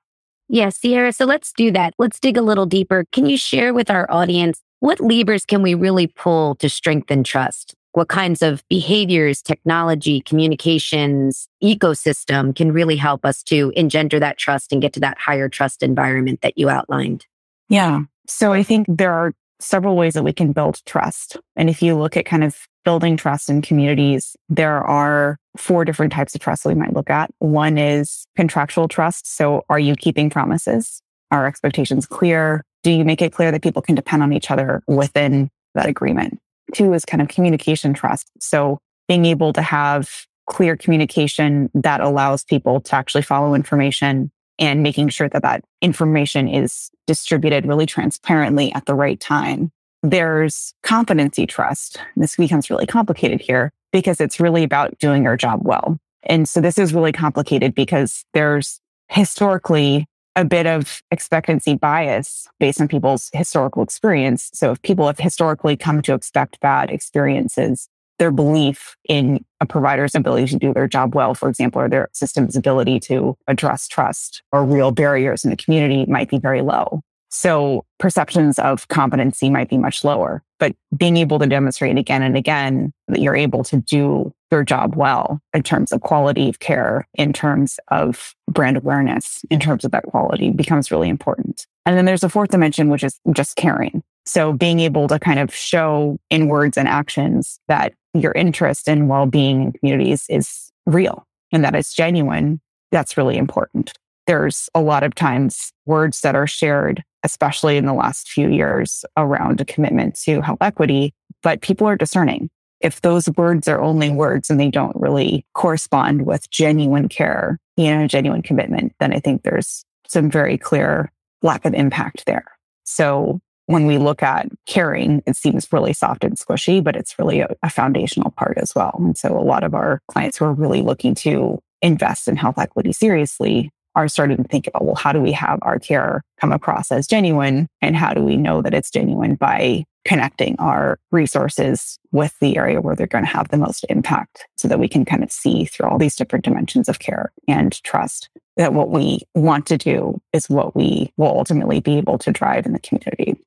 Yeah, 0.49 0.69
Sierra. 0.69 1.11
So 1.11 1.25
let's 1.25 1.51
do 1.51 1.71
that. 1.71 1.93
Let's 1.97 2.19
dig 2.19 2.37
a 2.37 2.41
little 2.41 2.65
deeper. 2.65 3.05
Can 3.11 3.25
you 3.25 3.37
share 3.37 3.73
with 3.73 3.89
our 3.89 4.09
audience 4.09 4.61
what 4.79 4.99
levers 4.99 5.45
can 5.45 5.61
we 5.61 5.73
really 5.73 6.07
pull 6.07 6.55
to 6.55 6.69
strengthen 6.69 7.23
trust? 7.23 7.73
What 7.93 8.09
kinds 8.09 8.43
of 8.43 8.63
behaviors, 8.69 9.41
technology, 9.41 10.21
communications, 10.21 11.47
ecosystem 11.63 12.55
can 12.55 12.71
really 12.71 12.95
help 12.95 13.25
us 13.25 13.41
to 13.43 13.73
engender 13.75 14.19
that 14.19 14.37
trust 14.37 14.71
and 14.71 14.81
get 14.81 14.93
to 14.93 14.99
that 14.99 15.17
higher 15.17 15.49
trust 15.49 15.81
environment 15.81 16.41
that 16.43 16.57
you 16.57 16.69
outlined? 16.69 17.25
Yeah. 17.69 18.01
So 18.27 18.53
I 18.53 18.61
think 18.61 18.85
there 18.87 19.13
are 19.13 19.33
several 19.59 19.95
ways 19.95 20.13
that 20.13 20.23
we 20.23 20.33
can 20.33 20.51
build 20.51 20.81
trust. 20.85 21.37
And 21.55 21.69
if 21.69 21.81
you 21.81 21.95
look 21.95 22.15
at 22.15 22.25
kind 22.25 22.43
of 22.43 22.57
building 22.85 23.17
trust 23.17 23.49
in 23.49 23.61
communities, 23.61 24.35
there 24.49 24.83
are 24.83 25.37
four 25.57 25.83
different 25.83 26.13
types 26.13 26.35
of 26.35 26.41
trust 26.41 26.65
we 26.65 26.75
might 26.75 26.93
look 26.93 27.09
at. 27.09 27.31
One 27.39 27.77
is 27.77 28.25
contractual 28.35 28.87
trust. 28.87 29.35
So 29.35 29.65
are 29.69 29.79
you 29.79 29.95
keeping 29.95 30.29
promises? 30.29 31.01
Are 31.31 31.45
expectations 31.45 32.05
clear? 32.05 32.63
Do 32.83 32.91
you 32.91 33.03
make 33.03 33.21
it 33.21 33.33
clear 33.33 33.51
that 33.51 33.63
people 33.63 33.81
can 33.81 33.95
depend 33.95 34.23
on 34.23 34.31
each 34.31 34.51
other 34.51 34.81
within 34.87 35.49
that 35.75 35.87
agreement? 35.87 36.39
Two 36.73 36.93
is 36.93 37.03
kind 37.03 37.21
of 37.21 37.27
communication 37.27 37.93
trust. 37.93 38.29
So 38.39 38.77
being 39.07 39.25
able 39.25 39.53
to 39.53 39.61
have 39.61 40.25
clear 40.47 40.77
communication 40.77 41.69
that 41.73 41.99
allows 41.99 42.43
people 42.43 42.79
to 42.81 42.95
actually 42.95 43.21
follow 43.21 43.53
information 43.53 44.31
and 44.59 44.83
making 44.83 45.09
sure 45.09 45.29
that 45.29 45.43
that 45.43 45.63
information 45.81 46.47
is 46.47 46.89
distributed 47.05 47.65
really 47.65 47.85
transparently 47.85 48.73
at 48.73 48.85
the 48.85 48.95
right 48.95 49.19
time. 49.19 49.71
There's 50.03 50.73
competency 50.83 51.45
trust. 51.45 51.99
This 52.15 52.35
becomes 52.35 52.69
really 52.69 52.85
complicated 52.85 53.41
here 53.41 53.71
because 53.91 54.21
it's 54.21 54.39
really 54.39 54.63
about 54.63 54.97
doing 54.99 55.23
your 55.23 55.37
job 55.37 55.61
well. 55.63 55.97
And 56.23 56.47
so 56.47 56.61
this 56.61 56.77
is 56.77 56.93
really 56.93 57.11
complicated 57.11 57.73
because 57.73 58.25
there's 58.33 58.79
historically 59.09 60.07
a 60.35 60.45
bit 60.45 60.67
of 60.67 61.01
expectancy 61.09 61.75
bias 61.75 62.47
based 62.59 62.79
on 62.79 62.87
people's 62.87 63.31
historical 63.33 63.81
experience. 63.81 64.51
So 64.53 64.71
if 64.71 64.81
people 64.83 65.07
have 65.07 65.17
historically 65.17 65.75
come 65.75 66.01
to 66.03 66.13
expect 66.13 66.59
bad 66.59 66.91
experiences, 66.91 67.89
their 68.19 68.31
belief 68.31 68.95
in 69.07 69.43
a 69.61 69.65
provider's 69.65 70.15
ability 70.15 70.47
to 70.47 70.57
do 70.57 70.73
their 70.73 70.87
job 70.87 71.15
well, 71.15 71.33
for 71.33 71.49
example, 71.49 71.81
or 71.81 71.89
their 71.89 72.09
system's 72.13 72.55
ability 72.55 72.99
to 73.01 73.37
address 73.47 73.87
trust 73.87 74.43
or 74.51 74.63
real 74.65 74.91
barriers 74.91 75.43
in 75.43 75.51
the 75.51 75.57
community 75.57 76.05
might 76.07 76.29
be 76.29 76.39
very 76.39 76.61
low. 76.61 77.01
So 77.29 77.85
perceptions 77.99 78.57
of 78.57 78.87
competency 78.87 79.49
might 79.49 79.69
be 79.69 79.77
much 79.77 80.03
lower, 80.03 80.43
but 80.59 80.75
being 80.95 81.17
able 81.17 81.39
to 81.39 81.47
demonstrate 81.47 81.97
again 81.97 82.23
and 82.23 82.37
again 82.37 82.93
that 83.09 83.19
you're 83.19 83.35
able 83.35 83.63
to 83.65 83.77
do 83.77 84.33
your 84.49 84.63
job 84.63 84.95
well 84.95 85.41
in 85.53 85.61
terms 85.61 85.91
of 85.91 86.01
quality 86.01 86.47
of 86.47 86.59
care, 86.59 87.05
in 87.15 87.33
terms 87.33 87.79
of 87.89 88.33
brand 88.49 88.77
awareness, 88.77 89.43
in 89.49 89.59
terms 89.59 89.83
of 89.83 89.91
that 89.91 90.05
quality 90.05 90.51
becomes 90.51 90.89
really 90.89 91.09
important. 91.09 91.67
And 91.85 91.97
then 91.97 92.05
there's 92.05 92.23
a 92.23 92.29
fourth 92.29 92.49
dimension, 92.49 92.89
which 92.89 93.03
is 93.03 93.19
just 93.33 93.57
caring. 93.57 94.03
So 94.27 94.51
being 94.51 94.81
able 94.81 95.07
to 95.07 95.19
kind 95.19 95.39
of 95.39 95.55
show 95.55 96.19
in 96.29 96.49
words 96.49 96.77
and 96.77 96.87
actions 96.87 97.59
that 97.69 97.93
your 98.13 98.33
interest 98.33 98.87
in 98.87 99.07
well-being 99.07 99.63
in 99.63 99.71
communities 99.71 100.25
is 100.29 100.69
real 100.85 101.25
and 101.53 101.63
that 101.63 101.75
it's 101.75 101.93
genuine, 101.93 102.59
that's 102.91 103.15
really 103.15 103.37
important. 103.37 103.93
There's 104.25 104.69
a 104.75 104.81
lot 104.81 105.03
of 105.03 105.15
times 105.15 105.71
words 105.85 106.19
that 106.21 106.35
are 106.35 106.47
shared, 106.47 107.03
especially 107.23 107.77
in 107.77 107.85
the 107.85 107.93
last 107.93 108.29
few 108.29 108.49
years 108.49 109.05
around 109.15 109.61
a 109.61 109.65
commitment 109.65 110.19
to 110.23 110.41
health 110.41 110.61
equity, 110.61 111.13
but 111.41 111.61
people 111.61 111.87
are 111.87 111.95
discerning. 111.95 112.49
If 112.81 113.01
those 113.01 113.29
words 113.37 113.69
are 113.69 113.79
only 113.79 114.09
words 114.09 114.49
and 114.49 114.59
they 114.59 114.69
don't 114.69 114.95
really 114.97 115.45
correspond 115.53 116.25
with 116.25 116.49
genuine 116.49 117.07
care, 117.07 117.57
you 117.77 117.89
know, 117.89 118.07
genuine 118.07 118.41
commitment, 118.41 118.93
then 118.99 119.13
I 119.13 119.19
think 119.19 119.43
there's 119.43 119.85
some 120.07 120.29
very 120.29 120.57
clear 120.57 121.11
lack 121.41 121.63
of 121.63 121.73
impact 121.73 122.25
there. 122.25 122.45
So 122.83 123.39
when 123.67 123.85
we 123.85 123.97
look 123.97 124.23
at 124.23 124.47
caring, 124.65 125.21
it 125.27 125.35
seems 125.35 125.71
really 125.71 125.93
soft 125.93 126.23
and 126.23 126.37
squishy, 126.37 126.83
but 126.83 126.95
it's 126.95 127.19
really 127.19 127.41
a, 127.41 127.55
a, 127.61 127.69
foundational 127.69 128.31
part 128.31 128.57
as 128.57 128.73
well. 128.73 128.95
And 128.97 129.17
so 129.17 129.37
a 129.37 129.43
lot 129.43 129.63
of 129.63 129.75
our 129.75 130.01
clients 130.07 130.37
who 130.37 130.45
are 130.45 130.53
really 130.53 130.81
looking 130.81 131.13
to 131.15 131.59
invest 131.81 132.27
in 132.27 132.37
health 132.37 132.57
equity 132.57 132.93
seriously 132.93 133.69
are 133.93 134.07
starting 134.07 134.37
to 134.37 134.43
think 134.43 134.67
about, 134.67 134.85
well, 134.85 134.95
how 134.95 135.11
do 135.11 135.19
we 135.19 135.31
have 135.33 135.59
our 135.63 135.79
care 135.79 136.21
come 136.39 136.51
across 136.51 136.91
as 136.91 137.07
genuine? 137.07 137.67
And 137.81 137.95
how 137.95 138.13
do 138.13 138.23
we 138.23 138.37
know 138.37 138.61
that 138.61 138.73
it's 138.73 138.91
genuine 138.91 139.35
by 139.35 139.83
connecting 140.05 140.55
our 140.59 140.97
resources 141.11 141.99
with 142.13 142.33
the 142.39 142.57
area 142.57 142.79
where 142.79 142.95
they're 142.95 143.07
going 143.07 143.25
to 143.25 143.29
have 143.29 143.49
the 143.49 143.57
most 143.57 143.85
impact 143.89 144.45
so 144.55 144.67
that 144.69 144.79
we 144.79 144.87
can 144.87 145.03
kind 145.03 145.23
of 145.23 145.31
see 145.31 145.65
through 145.65 145.89
all 145.89 145.97
these 145.97 146.15
different 146.15 146.45
dimensions 146.45 146.87
of 146.87 146.99
care 146.99 147.33
and 147.47 147.83
trust 147.83 148.29
that 148.55 148.73
what 148.73 148.89
we 148.89 149.21
want 149.35 149.65
to 149.67 149.77
do 149.77 150.19
is 150.31 150.49
what 150.49 150.75
we 150.75 151.11
will 151.17 151.27
ultimately 151.27 151.79
be 151.81 151.97
able 151.97 152.17
to 152.17 152.31
drive 152.31 152.65
in 152.65 152.73
the 152.73 152.79
community. 152.79 153.37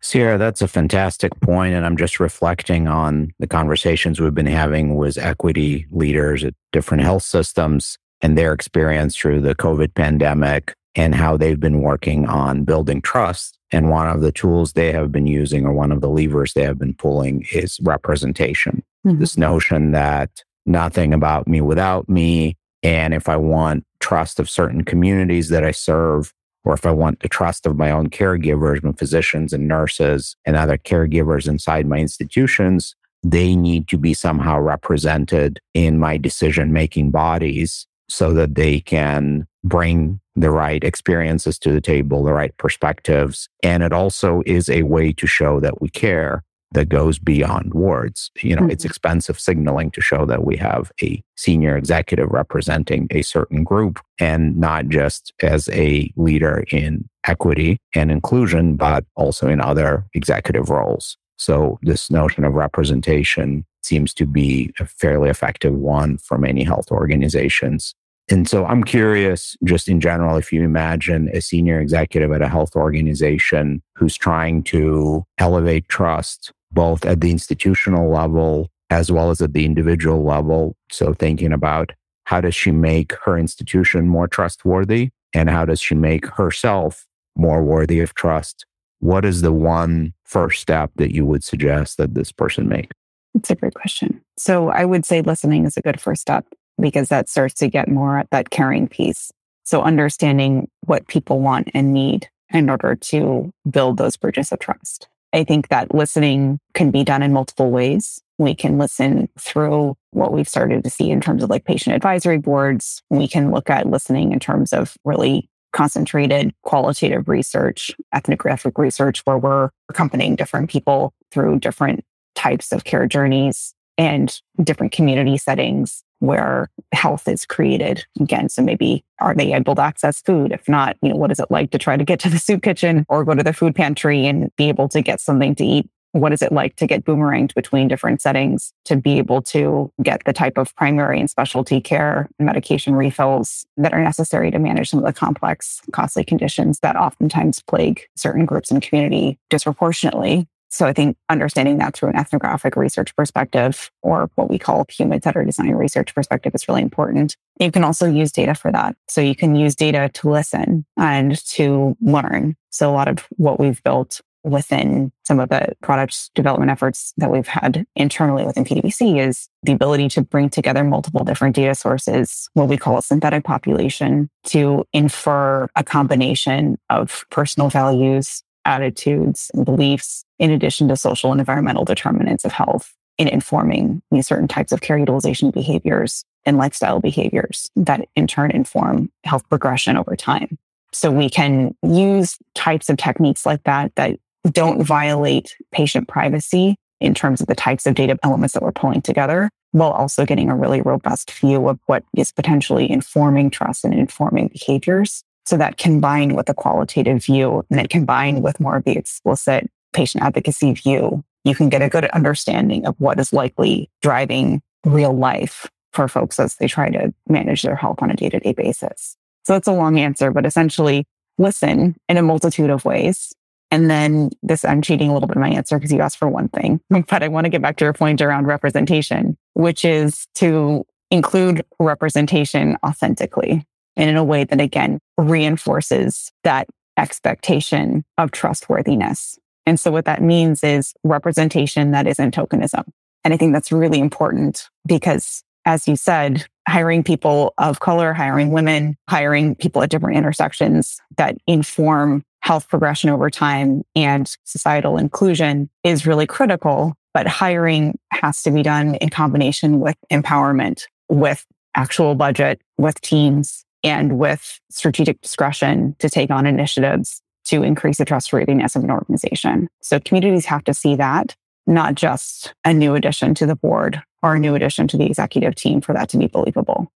Sierra, 0.00 0.38
that's 0.38 0.62
a 0.62 0.68
fantastic 0.68 1.38
point, 1.40 1.74
And 1.74 1.84
I'm 1.84 1.96
just 1.96 2.20
reflecting 2.20 2.86
on 2.86 3.32
the 3.38 3.46
conversations 3.46 4.20
we've 4.20 4.34
been 4.34 4.46
having 4.46 4.94
with 4.96 5.18
equity 5.18 5.86
leaders 5.90 6.44
at 6.44 6.54
different 6.72 7.02
health 7.02 7.24
systems 7.24 7.98
and 8.20 8.36
their 8.36 8.52
experience 8.52 9.16
through 9.16 9.40
the 9.40 9.54
COVID 9.54 9.94
pandemic 9.94 10.74
and 10.94 11.14
how 11.14 11.36
they've 11.36 11.60
been 11.60 11.82
working 11.82 12.26
on 12.26 12.64
building 12.64 13.00
trust. 13.00 13.58
And 13.70 13.90
one 13.90 14.08
of 14.08 14.20
the 14.20 14.32
tools 14.32 14.72
they 14.72 14.92
have 14.92 15.12
been 15.12 15.26
using 15.26 15.66
or 15.66 15.72
one 15.72 15.92
of 15.92 16.00
the 16.00 16.08
levers 16.08 16.54
they 16.54 16.62
have 16.62 16.78
been 16.78 16.94
pulling 16.94 17.46
is 17.52 17.78
representation. 17.82 18.82
Mm-hmm. 19.06 19.20
This 19.20 19.36
notion 19.36 19.92
that 19.92 20.30
nothing 20.64 21.12
about 21.12 21.46
me 21.46 21.60
without 21.60 22.08
me. 22.08 22.56
And 22.82 23.12
if 23.12 23.28
I 23.28 23.36
want 23.36 23.84
trust 24.00 24.38
of 24.38 24.48
certain 24.48 24.84
communities 24.84 25.48
that 25.48 25.64
I 25.64 25.72
serve, 25.72 26.32
or 26.64 26.74
if 26.74 26.84
I 26.86 26.90
want 26.90 27.20
the 27.20 27.28
trust 27.28 27.66
of 27.66 27.76
my 27.76 27.90
own 27.90 28.10
caregivers, 28.10 28.82
my 28.82 28.92
physicians 28.92 29.52
and 29.52 29.68
nurses 29.68 30.36
and 30.44 30.56
other 30.56 30.76
caregivers 30.76 31.48
inside 31.48 31.86
my 31.86 31.98
institutions, 31.98 32.94
they 33.22 33.56
need 33.56 33.88
to 33.88 33.98
be 33.98 34.14
somehow 34.14 34.58
represented 34.58 35.60
in 35.74 35.98
my 35.98 36.16
decision 36.16 36.72
making 36.72 37.10
bodies 37.10 37.86
so 38.08 38.32
that 38.32 38.54
they 38.54 38.80
can 38.80 39.46
bring 39.64 40.20
the 40.34 40.50
right 40.50 40.84
experiences 40.84 41.58
to 41.58 41.72
the 41.72 41.80
table, 41.80 42.22
the 42.22 42.32
right 42.32 42.56
perspectives. 42.56 43.48
And 43.62 43.82
it 43.82 43.92
also 43.92 44.42
is 44.46 44.68
a 44.68 44.82
way 44.82 45.12
to 45.12 45.26
show 45.26 45.60
that 45.60 45.80
we 45.80 45.88
care 45.88 46.44
that 46.72 46.88
goes 46.88 47.18
beyond 47.18 47.74
words. 47.74 48.30
You 48.42 48.56
know, 48.56 48.62
mm-hmm. 48.62 48.70
it's 48.70 48.84
expensive 48.84 49.40
signaling 49.40 49.90
to 49.92 50.00
show 50.00 50.26
that 50.26 50.44
we 50.44 50.56
have 50.56 50.92
a 51.02 51.22
senior 51.36 51.76
executive 51.76 52.28
representing 52.30 53.08
a 53.10 53.22
certain 53.22 53.64
group 53.64 54.00
and 54.20 54.56
not 54.56 54.88
just 54.88 55.32
as 55.42 55.68
a 55.70 56.12
leader 56.16 56.64
in 56.70 57.08
equity 57.26 57.78
and 57.94 58.10
inclusion, 58.10 58.76
but 58.76 59.04
also 59.16 59.48
in 59.48 59.60
other 59.60 60.04
executive 60.14 60.68
roles. 60.68 61.16
So 61.36 61.78
this 61.82 62.10
notion 62.10 62.44
of 62.44 62.54
representation 62.54 63.64
seems 63.82 64.12
to 64.14 64.26
be 64.26 64.72
a 64.80 64.86
fairly 64.86 65.30
effective 65.30 65.72
one 65.72 66.18
for 66.18 66.36
many 66.36 66.64
health 66.64 66.90
organizations. 66.90 67.94
And 68.30 68.46
so 68.46 68.66
I'm 68.66 68.84
curious, 68.84 69.56
just 69.64 69.88
in 69.88 70.00
general, 70.00 70.36
if 70.36 70.52
you 70.52 70.62
imagine 70.62 71.30
a 71.32 71.40
senior 71.40 71.80
executive 71.80 72.30
at 72.32 72.42
a 72.42 72.48
health 72.48 72.76
organization 72.76 73.80
who's 73.94 74.16
trying 74.16 74.64
to 74.64 75.24
elevate 75.38 75.88
trust 75.88 76.52
both 76.72 77.04
at 77.04 77.20
the 77.20 77.30
institutional 77.30 78.10
level 78.10 78.70
as 78.90 79.12
well 79.12 79.30
as 79.30 79.40
at 79.40 79.52
the 79.52 79.64
individual 79.64 80.24
level. 80.24 80.76
So 80.90 81.12
thinking 81.12 81.52
about 81.52 81.92
how 82.24 82.40
does 82.40 82.54
she 82.54 82.70
make 82.70 83.12
her 83.24 83.38
institution 83.38 84.08
more 84.08 84.28
trustworthy 84.28 85.10
and 85.34 85.50
how 85.50 85.64
does 85.64 85.80
she 85.80 85.94
make 85.94 86.26
herself 86.26 87.06
more 87.36 87.62
worthy 87.62 88.00
of 88.00 88.14
trust? 88.14 88.66
What 89.00 89.24
is 89.24 89.42
the 89.42 89.52
one 89.52 90.12
first 90.24 90.60
step 90.60 90.90
that 90.96 91.14
you 91.14 91.24
would 91.24 91.44
suggest 91.44 91.98
that 91.98 92.14
this 92.14 92.32
person 92.32 92.68
make? 92.68 92.90
It's 93.34 93.50
a 93.50 93.54
great 93.54 93.74
question. 93.74 94.20
So 94.36 94.70
I 94.70 94.84
would 94.84 95.04
say 95.04 95.22
listening 95.22 95.64
is 95.64 95.76
a 95.76 95.82
good 95.82 96.00
first 96.00 96.22
step 96.22 96.46
because 96.80 97.08
that 97.08 97.28
starts 97.28 97.54
to 97.54 97.68
get 97.68 97.88
more 97.88 98.18
at 98.18 98.30
that 98.30 98.50
caring 98.50 98.88
piece. 98.88 99.30
So 99.64 99.82
understanding 99.82 100.68
what 100.86 101.06
people 101.08 101.40
want 101.40 101.70
and 101.74 101.92
need 101.92 102.28
in 102.50 102.70
order 102.70 102.94
to 102.94 103.52
build 103.70 103.98
those 103.98 104.16
bridges 104.16 104.50
of 104.50 104.58
trust. 104.58 105.08
I 105.32 105.44
think 105.44 105.68
that 105.68 105.94
listening 105.94 106.58
can 106.74 106.90
be 106.90 107.04
done 107.04 107.22
in 107.22 107.32
multiple 107.32 107.70
ways. 107.70 108.20
We 108.38 108.54
can 108.54 108.78
listen 108.78 109.28
through 109.38 109.96
what 110.10 110.32
we've 110.32 110.48
started 110.48 110.84
to 110.84 110.90
see 110.90 111.10
in 111.10 111.20
terms 111.20 111.42
of 111.42 111.50
like 111.50 111.64
patient 111.64 111.96
advisory 111.96 112.38
boards. 112.38 113.02
We 113.10 113.28
can 113.28 113.50
look 113.50 113.68
at 113.68 113.86
listening 113.86 114.32
in 114.32 114.38
terms 114.38 114.72
of 114.72 114.96
really 115.04 115.50
concentrated 115.72 116.54
qualitative 116.62 117.28
research, 117.28 117.94
ethnographic 118.14 118.78
research, 118.78 119.20
where 119.24 119.38
we're 119.38 119.70
accompanying 119.88 120.34
different 120.34 120.70
people 120.70 121.12
through 121.30 121.58
different 121.58 122.04
types 122.34 122.72
of 122.72 122.84
care 122.84 123.06
journeys 123.06 123.74
and 123.98 124.40
different 124.62 124.92
community 124.92 125.36
settings 125.36 126.04
where 126.20 126.70
health 126.92 127.28
is 127.28 127.46
created 127.46 128.04
again. 128.20 128.48
So 128.48 128.62
maybe 128.62 129.04
are 129.20 129.34
they 129.34 129.54
able 129.54 129.74
to 129.76 129.82
access 129.82 130.20
food? 130.22 130.52
If 130.52 130.68
not, 130.68 130.96
you 131.02 131.10
know, 131.10 131.16
what 131.16 131.30
is 131.30 131.38
it 131.38 131.50
like 131.50 131.70
to 131.72 131.78
try 131.78 131.96
to 131.96 132.04
get 132.04 132.20
to 132.20 132.30
the 132.30 132.38
soup 132.38 132.62
kitchen 132.62 133.04
or 133.08 133.24
go 133.24 133.34
to 133.34 133.42
the 133.42 133.52
food 133.52 133.74
pantry 133.74 134.26
and 134.26 134.54
be 134.56 134.68
able 134.68 134.88
to 134.90 135.02
get 135.02 135.20
something 135.20 135.54
to 135.56 135.64
eat? 135.64 135.88
What 136.12 136.32
is 136.32 136.40
it 136.40 136.52
like 136.52 136.74
to 136.76 136.86
get 136.86 137.04
boomeranged 137.04 137.54
between 137.54 137.86
different 137.86 138.22
settings 138.22 138.72
to 138.86 138.96
be 138.96 139.18
able 139.18 139.42
to 139.42 139.92
get 140.02 140.22
the 140.24 140.32
type 140.32 140.56
of 140.56 140.74
primary 140.74 141.20
and 141.20 141.28
specialty 141.28 141.82
care 141.82 142.30
and 142.38 142.46
medication 142.46 142.94
refills 142.94 143.66
that 143.76 143.92
are 143.92 144.02
necessary 144.02 144.50
to 144.50 144.58
manage 144.58 144.88
some 144.88 145.00
of 145.00 145.06
the 145.06 145.12
complex, 145.12 145.82
costly 145.92 146.24
conditions 146.24 146.80
that 146.80 146.96
oftentimes 146.96 147.60
plague 147.60 148.00
certain 148.16 148.46
groups 148.46 148.70
in 148.70 148.80
community 148.80 149.38
disproportionately? 149.50 150.48
So 150.70 150.86
I 150.86 150.92
think 150.92 151.16
understanding 151.28 151.78
that 151.78 151.94
through 151.94 152.10
an 152.10 152.16
ethnographic 152.16 152.76
research 152.76 153.14
perspective 153.16 153.90
or 154.02 154.30
what 154.34 154.50
we 154.50 154.58
call 154.58 154.86
human 154.88 155.22
centered 155.22 155.46
design 155.46 155.70
research 155.72 156.14
perspective 156.14 156.54
is 156.54 156.68
really 156.68 156.82
important. 156.82 157.36
You 157.58 157.70
can 157.70 157.84
also 157.84 158.06
use 158.06 158.32
data 158.32 158.54
for 158.54 158.70
that. 158.72 158.96
So 159.08 159.20
you 159.20 159.34
can 159.34 159.56
use 159.56 159.74
data 159.74 160.10
to 160.14 160.30
listen 160.30 160.84
and 160.96 161.36
to 161.48 161.96
learn. 162.00 162.56
So 162.70 162.90
a 162.90 162.92
lot 162.92 163.08
of 163.08 163.26
what 163.36 163.58
we've 163.58 163.82
built 163.82 164.20
within 164.44 165.12
some 165.24 165.40
of 165.40 165.48
the 165.48 165.74
product 165.82 166.30
development 166.34 166.70
efforts 166.70 167.12
that 167.16 167.30
we've 167.30 167.48
had 167.48 167.84
internally 167.96 168.46
within 168.46 168.64
PwC 168.64 169.20
is 169.20 169.48
the 169.62 169.72
ability 169.72 170.08
to 170.10 170.22
bring 170.22 170.48
together 170.48 170.84
multiple 170.84 171.24
different 171.24 171.56
data 171.56 171.74
sources, 171.74 172.48
what 172.54 172.68
we 172.68 172.76
call 172.76 172.98
a 172.98 173.02
synthetic 173.02 173.44
population, 173.44 174.30
to 174.44 174.84
infer 174.92 175.68
a 175.76 175.84
combination 175.84 176.78
of 176.88 177.24
personal 177.30 177.68
values, 177.68 178.42
attitudes, 178.68 179.50
and 179.54 179.64
beliefs, 179.64 180.24
in 180.38 180.50
addition 180.50 180.86
to 180.88 180.96
social 180.96 181.32
and 181.32 181.40
environmental 181.40 181.84
determinants 181.84 182.44
of 182.44 182.52
health 182.52 182.94
in 183.16 183.26
informing 183.26 184.00
these 184.12 184.28
certain 184.28 184.46
types 184.46 184.70
of 184.70 184.80
care 184.80 184.98
utilization 184.98 185.50
behaviors 185.50 186.24
and 186.44 186.56
lifestyle 186.56 187.00
behaviors 187.00 187.68
that 187.74 188.08
in 188.14 188.26
turn 188.26 188.50
inform 188.52 189.10
health 189.24 189.42
progression 189.48 189.96
over 189.96 190.14
time. 190.14 190.56
So 190.92 191.10
we 191.10 191.28
can 191.28 191.74
use 191.82 192.38
types 192.54 192.88
of 192.88 192.96
techniques 192.96 193.44
like 193.44 193.64
that 193.64 193.94
that 193.96 194.18
don't 194.52 194.82
violate 194.82 195.56
patient 195.72 196.06
privacy 196.06 196.76
in 197.00 197.14
terms 197.14 197.40
of 197.40 197.46
the 197.46 197.54
types 197.54 197.86
of 197.86 197.94
data 197.94 198.18
elements 198.22 198.54
that 198.54 198.62
we're 198.62 198.72
pulling 198.72 199.02
together, 199.02 199.50
while 199.72 199.90
also 199.90 200.24
getting 200.24 200.48
a 200.48 200.56
really 200.56 200.80
robust 200.80 201.30
view 201.32 201.68
of 201.68 201.78
what 201.86 202.04
is 202.16 202.32
potentially 202.32 202.90
informing 202.90 203.50
trust 203.50 203.84
and 203.84 203.94
informing 203.94 204.48
behaviors. 204.48 205.24
So 205.48 205.56
that 205.56 205.78
combined 205.78 206.36
with 206.36 206.50
a 206.50 206.54
qualitative 206.54 207.24
view 207.24 207.64
and 207.70 207.78
then 207.78 207.88
combined 207.88 208.42
with 208.42 208.60
more 208.60 208.76
of 208.76 208.84
the 208.84 208.98
explicit 208.98 209.70
patient 209.94 210.22
advocacy 210.22 210.74
view, 210.74 211.24
you 211.44 211.54
can 211.54 211.70
get 211.70 211.80
a 211.80 211.88
good 211.88 212.04
understanding 212.06 212.86
of 212.86 212.94
what 212.98 213.18
is 213.18 213.32
likely 213.32 213.90
driving 214.02 214.60
real 214.84 215.16
life 215.16 215.70
for 215.94 216.06
folks 216.06 216.38
as 216.38 216.56
they 216.56 216.68
try 216.68 216.90
to 216.90 217.14
manage 217.30 217.62
their 217.62 217.76
health 217.76 218.02
on 218.02 218.10
a 218.10 218.14
day 218.14 218.28
to 218.28 218.38
day 218.38 218.52
basis. 218.52 219.16
So 219.44 219.56
it's 219.56 219.66
a 219.66 219.72
long 219.72 219.98
answer, 219.98 220.30
but 220.30 220.44
essentially 220.44 221.06
listen 221.38 221.96
in 222.10 222.18
a 222.18 222.22
multitude 222.22 222.68
of 222.68 222.84
ways 222.84 223.32
and 223.70 223.90
then 223.90 224.30
this, 224.42 224.64
I'm 224.64 224.82
cheating 224.82 225.10
a 225.10 225.14
little 225.14 225.28
bit 225.28 225.36
in 225.36 225.42
my 225.42 225.50
answer 225.50 225.78
because 225.78 225.92
you 225.92 226.00
asked 226.00 226.18
for 226.18 226.28
one 226.28 226.48
thing, 226.48 226.80
but 226.90 227.22
I 227.22 227.28
want 227.28 227.46
to 227.46 227.50
get 227.50 227.62
back 227.62 227.76
to 227.78 227.84
your 227.84 227.92
point 227.92 228.20
around 228.20 228.46
representation, 228.46 229.36
which 229.54 229.84
is 229.84 230.26
to 230.36 230.84
include 231.10 231.64
representation 231.78 232.76
authentically 232.84 233.64
and 233.98 234.08
in 234.08 234.16
a 234.16 234.24
way 234.24 234.44
that 234.44 234.60
again 234.60 234.98
reinforces 235.18 236.32
that 236.44 236.66
expectation 236.96 238.04
of 238.16 238.30
trustworthiness. 238.30 239.38
And 239.66 239.78
so 239.78 239.90
what 239.90 240.06
that 240.06 240.22
means 240.22 240.64
is 240.64 240.94
representation 241.04 241.90
that 241.90 242.06
isn't 242.06 242.34
tokenism. 242.34 242.84
And 243.24 243.34
I 243.34 243.36
think 243.36 243.52
that's 243.52 243.70
really 243.70 243.98
important 243.98 244.68
because 244.86 245.42
as 245.66 245.86
you 245.86 245.96
said, 245.96 246.46
hiring 246.66 247.02
people 247.02 247.52
of 247.58 247.80
color, 247.80 248.14
hiring 248.14 248.52
women, 248.52 248.96
hiring 249.08 249.54
people 249.54 249.82
at 249.82 249.90
different 249.90 250.16
intersections 250.16 250.98
that 251.18 251.36
inform 251.46 252.24
health 252.40 252.68
progression 252.68 253.10
over 253.10 253.28
time 253.28 253.82
and 253.94 254.34
societal 254.44 254.96
inclusion 254.96 255.68
is 255.84 256.06
really 256.06 256.26
critical. 256.26 256.94
But 257.12 257.26
hiring 257.26 257.98
has 258.12 258.42
to 258.44 258.50
be 258.50 258.62
done 258.62 258.94
in 258.94 259.10
combination 259.10 259.80
with 259.80 259.96
empowerment, 260.10 260.84
with 261.10 261.44
actual 261.74 262.14
budget, 262.14 262.62
with 262.78 263.00
teams, 263.02 263.64
and 263.84 264.18
with 264.18 264.60
strategic 264.70 265.20
discretion 265.20 265.96
to 265.98 266.10
take 266.10 266.30
on 266.30 266.46
initiatives 266.46 267.22
to 267.44 267.62
increase 267.62 267.98
the 267.98 268.04
trustworthiness 268.04 268.76
of 268.76 268.84
an 268.84 268.90
organization. 268.90 269.68
So 269.80 269.98
communities 270.00 270.44
have 270.46 270.64
to 270.64 270.74
see 270.74 270.96
that, 270.96 271.34
not 271.66 271.94
just 271.94 272.54
a 272.64 272.74
new 272.74 272.94
addition 272.94 273.34
to 273.36 273.46
the 273.46 273.56
board 273.56 274.02
or 274.22 274.34
a 274.34 274.38
new 274.38 274.54
addition 274.54 274.88
to 274.88 274.96
the 274.96 275.06
executive 275.06 275.54
team 275.54 275.80
for 275.80 275.94
that 275.94 276.08
to 276.10 276.18
be 276.18 276.26
believable. 276.26 276.92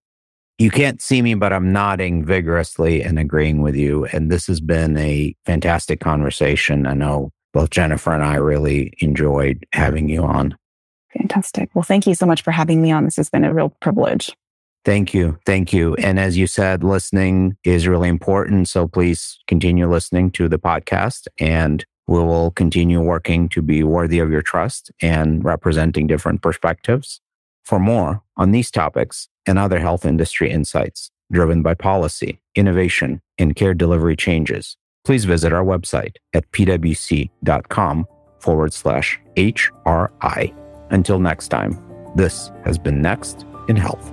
You 0.59 0.71
can't 0.71 1.01
see 1.01 1.23
me, 1.23 1.35
but 1.35 1.53
I'm 1.53 1.73
nodding 1.73 2.25
vigorously 2.25 3.03
and 3.03 3.18
agreeing 3.18 3.62
with 3.62 3.75
you. 3.75 4.05
And 4.07 4.31
this 4.31 4.47
has 4.47 4.61
been 4.61 4.97
a 4.97 5.35
fantastic 5.47 6.01
conversation. 6.01 6.87
I 6.87 6.95
know 6.95 7.31
both 7.53 7.71
Jennifer 7.71 8.12
and 8.12 8.23
I 8.23 8.37
really 8.37 8.92
enjoyed 8.99 9.66
having 9.73 10.09
you 10.09 10.23
on. 10.23 10.57
Fantastic. 11.18 11.71
Well, 11.75 11.83
thank 11.83 12.07
you 12.07 12.14
so 12.14 12.27
much 12.27 12.42
for 12.42 12.51
having 12.51 12.81
me 12.81 12.90
on. 12.90 13.05
This 13.05 13.16
has 13.16 13.29
been 13.29 13.45
a 13.45 13.53
real 13.53 13.71
privilege. 13.81 14.33
Thank 14.85 15.14
you. 15.14 15.38
Thank 15.47 15.73
you. 15.73 15.95
And 15.95 16.18
as 16.18 16.37
you 16.37 16.47
said, 16.47 16.83
listening 16.83 17.57
is 17.64 17.87
really 17.87 18.09
important. 18.09 18.68
So 18.68 18.88
please 18.88 19.38
continue 19.47 19.88
listening 19.88 20.33
to 20.33 20.49
the 20.49 20.59
podcast 20.59 21.29
and 21.38 21.85
we 22.09 22.18
will 22.18 22.51
continue 22.51 23.01
working 23.01 23.49
to 23.51 23.62
be 23.62 23.85
worthy 23.85 24.18
of 24.18 24.31
your 24.31 24.42
trust 24.42 24.90
and 25.01 25.45
representing 25.45 26.09
different 26.09 26.42
perspectives. 26.42 27.21
For 27.64 27.79
more 27.79 28.23
on 28.37 28.51
these 28.51 28.71
topics 28.73 29.29
and 29.47 29.59
other 29.59 29.79
health 29.79 30.05
industry 30.05 30.51
insights 30.51 31.11
driven 31.31 31.62
by 31.62 31.75
policy, 31.75 32.40
innovation, 32.55 33.23
and 33.38 33.57
care 33.57 33.75
delivery 33.75 34.16
changes, 34.16 34.77
please 35.05 35.25
visit 35.25 35.53
our 35.53 35.64
website 35.64 36.16
at 36.35 36.51
pwc.com 36.53 38.07
forward 38.40 38.73
slash 38.73 39.18
HRI. 39.37 40.55
Until 40.90 41.21
next 41.21 41.49
time, 41.49 41.79
this 42.16 42.51
has 42.64 42.79
been 42.79 43.01
Next 43.01 43.47
in 43.68 43.77
Health. 43.77 44.12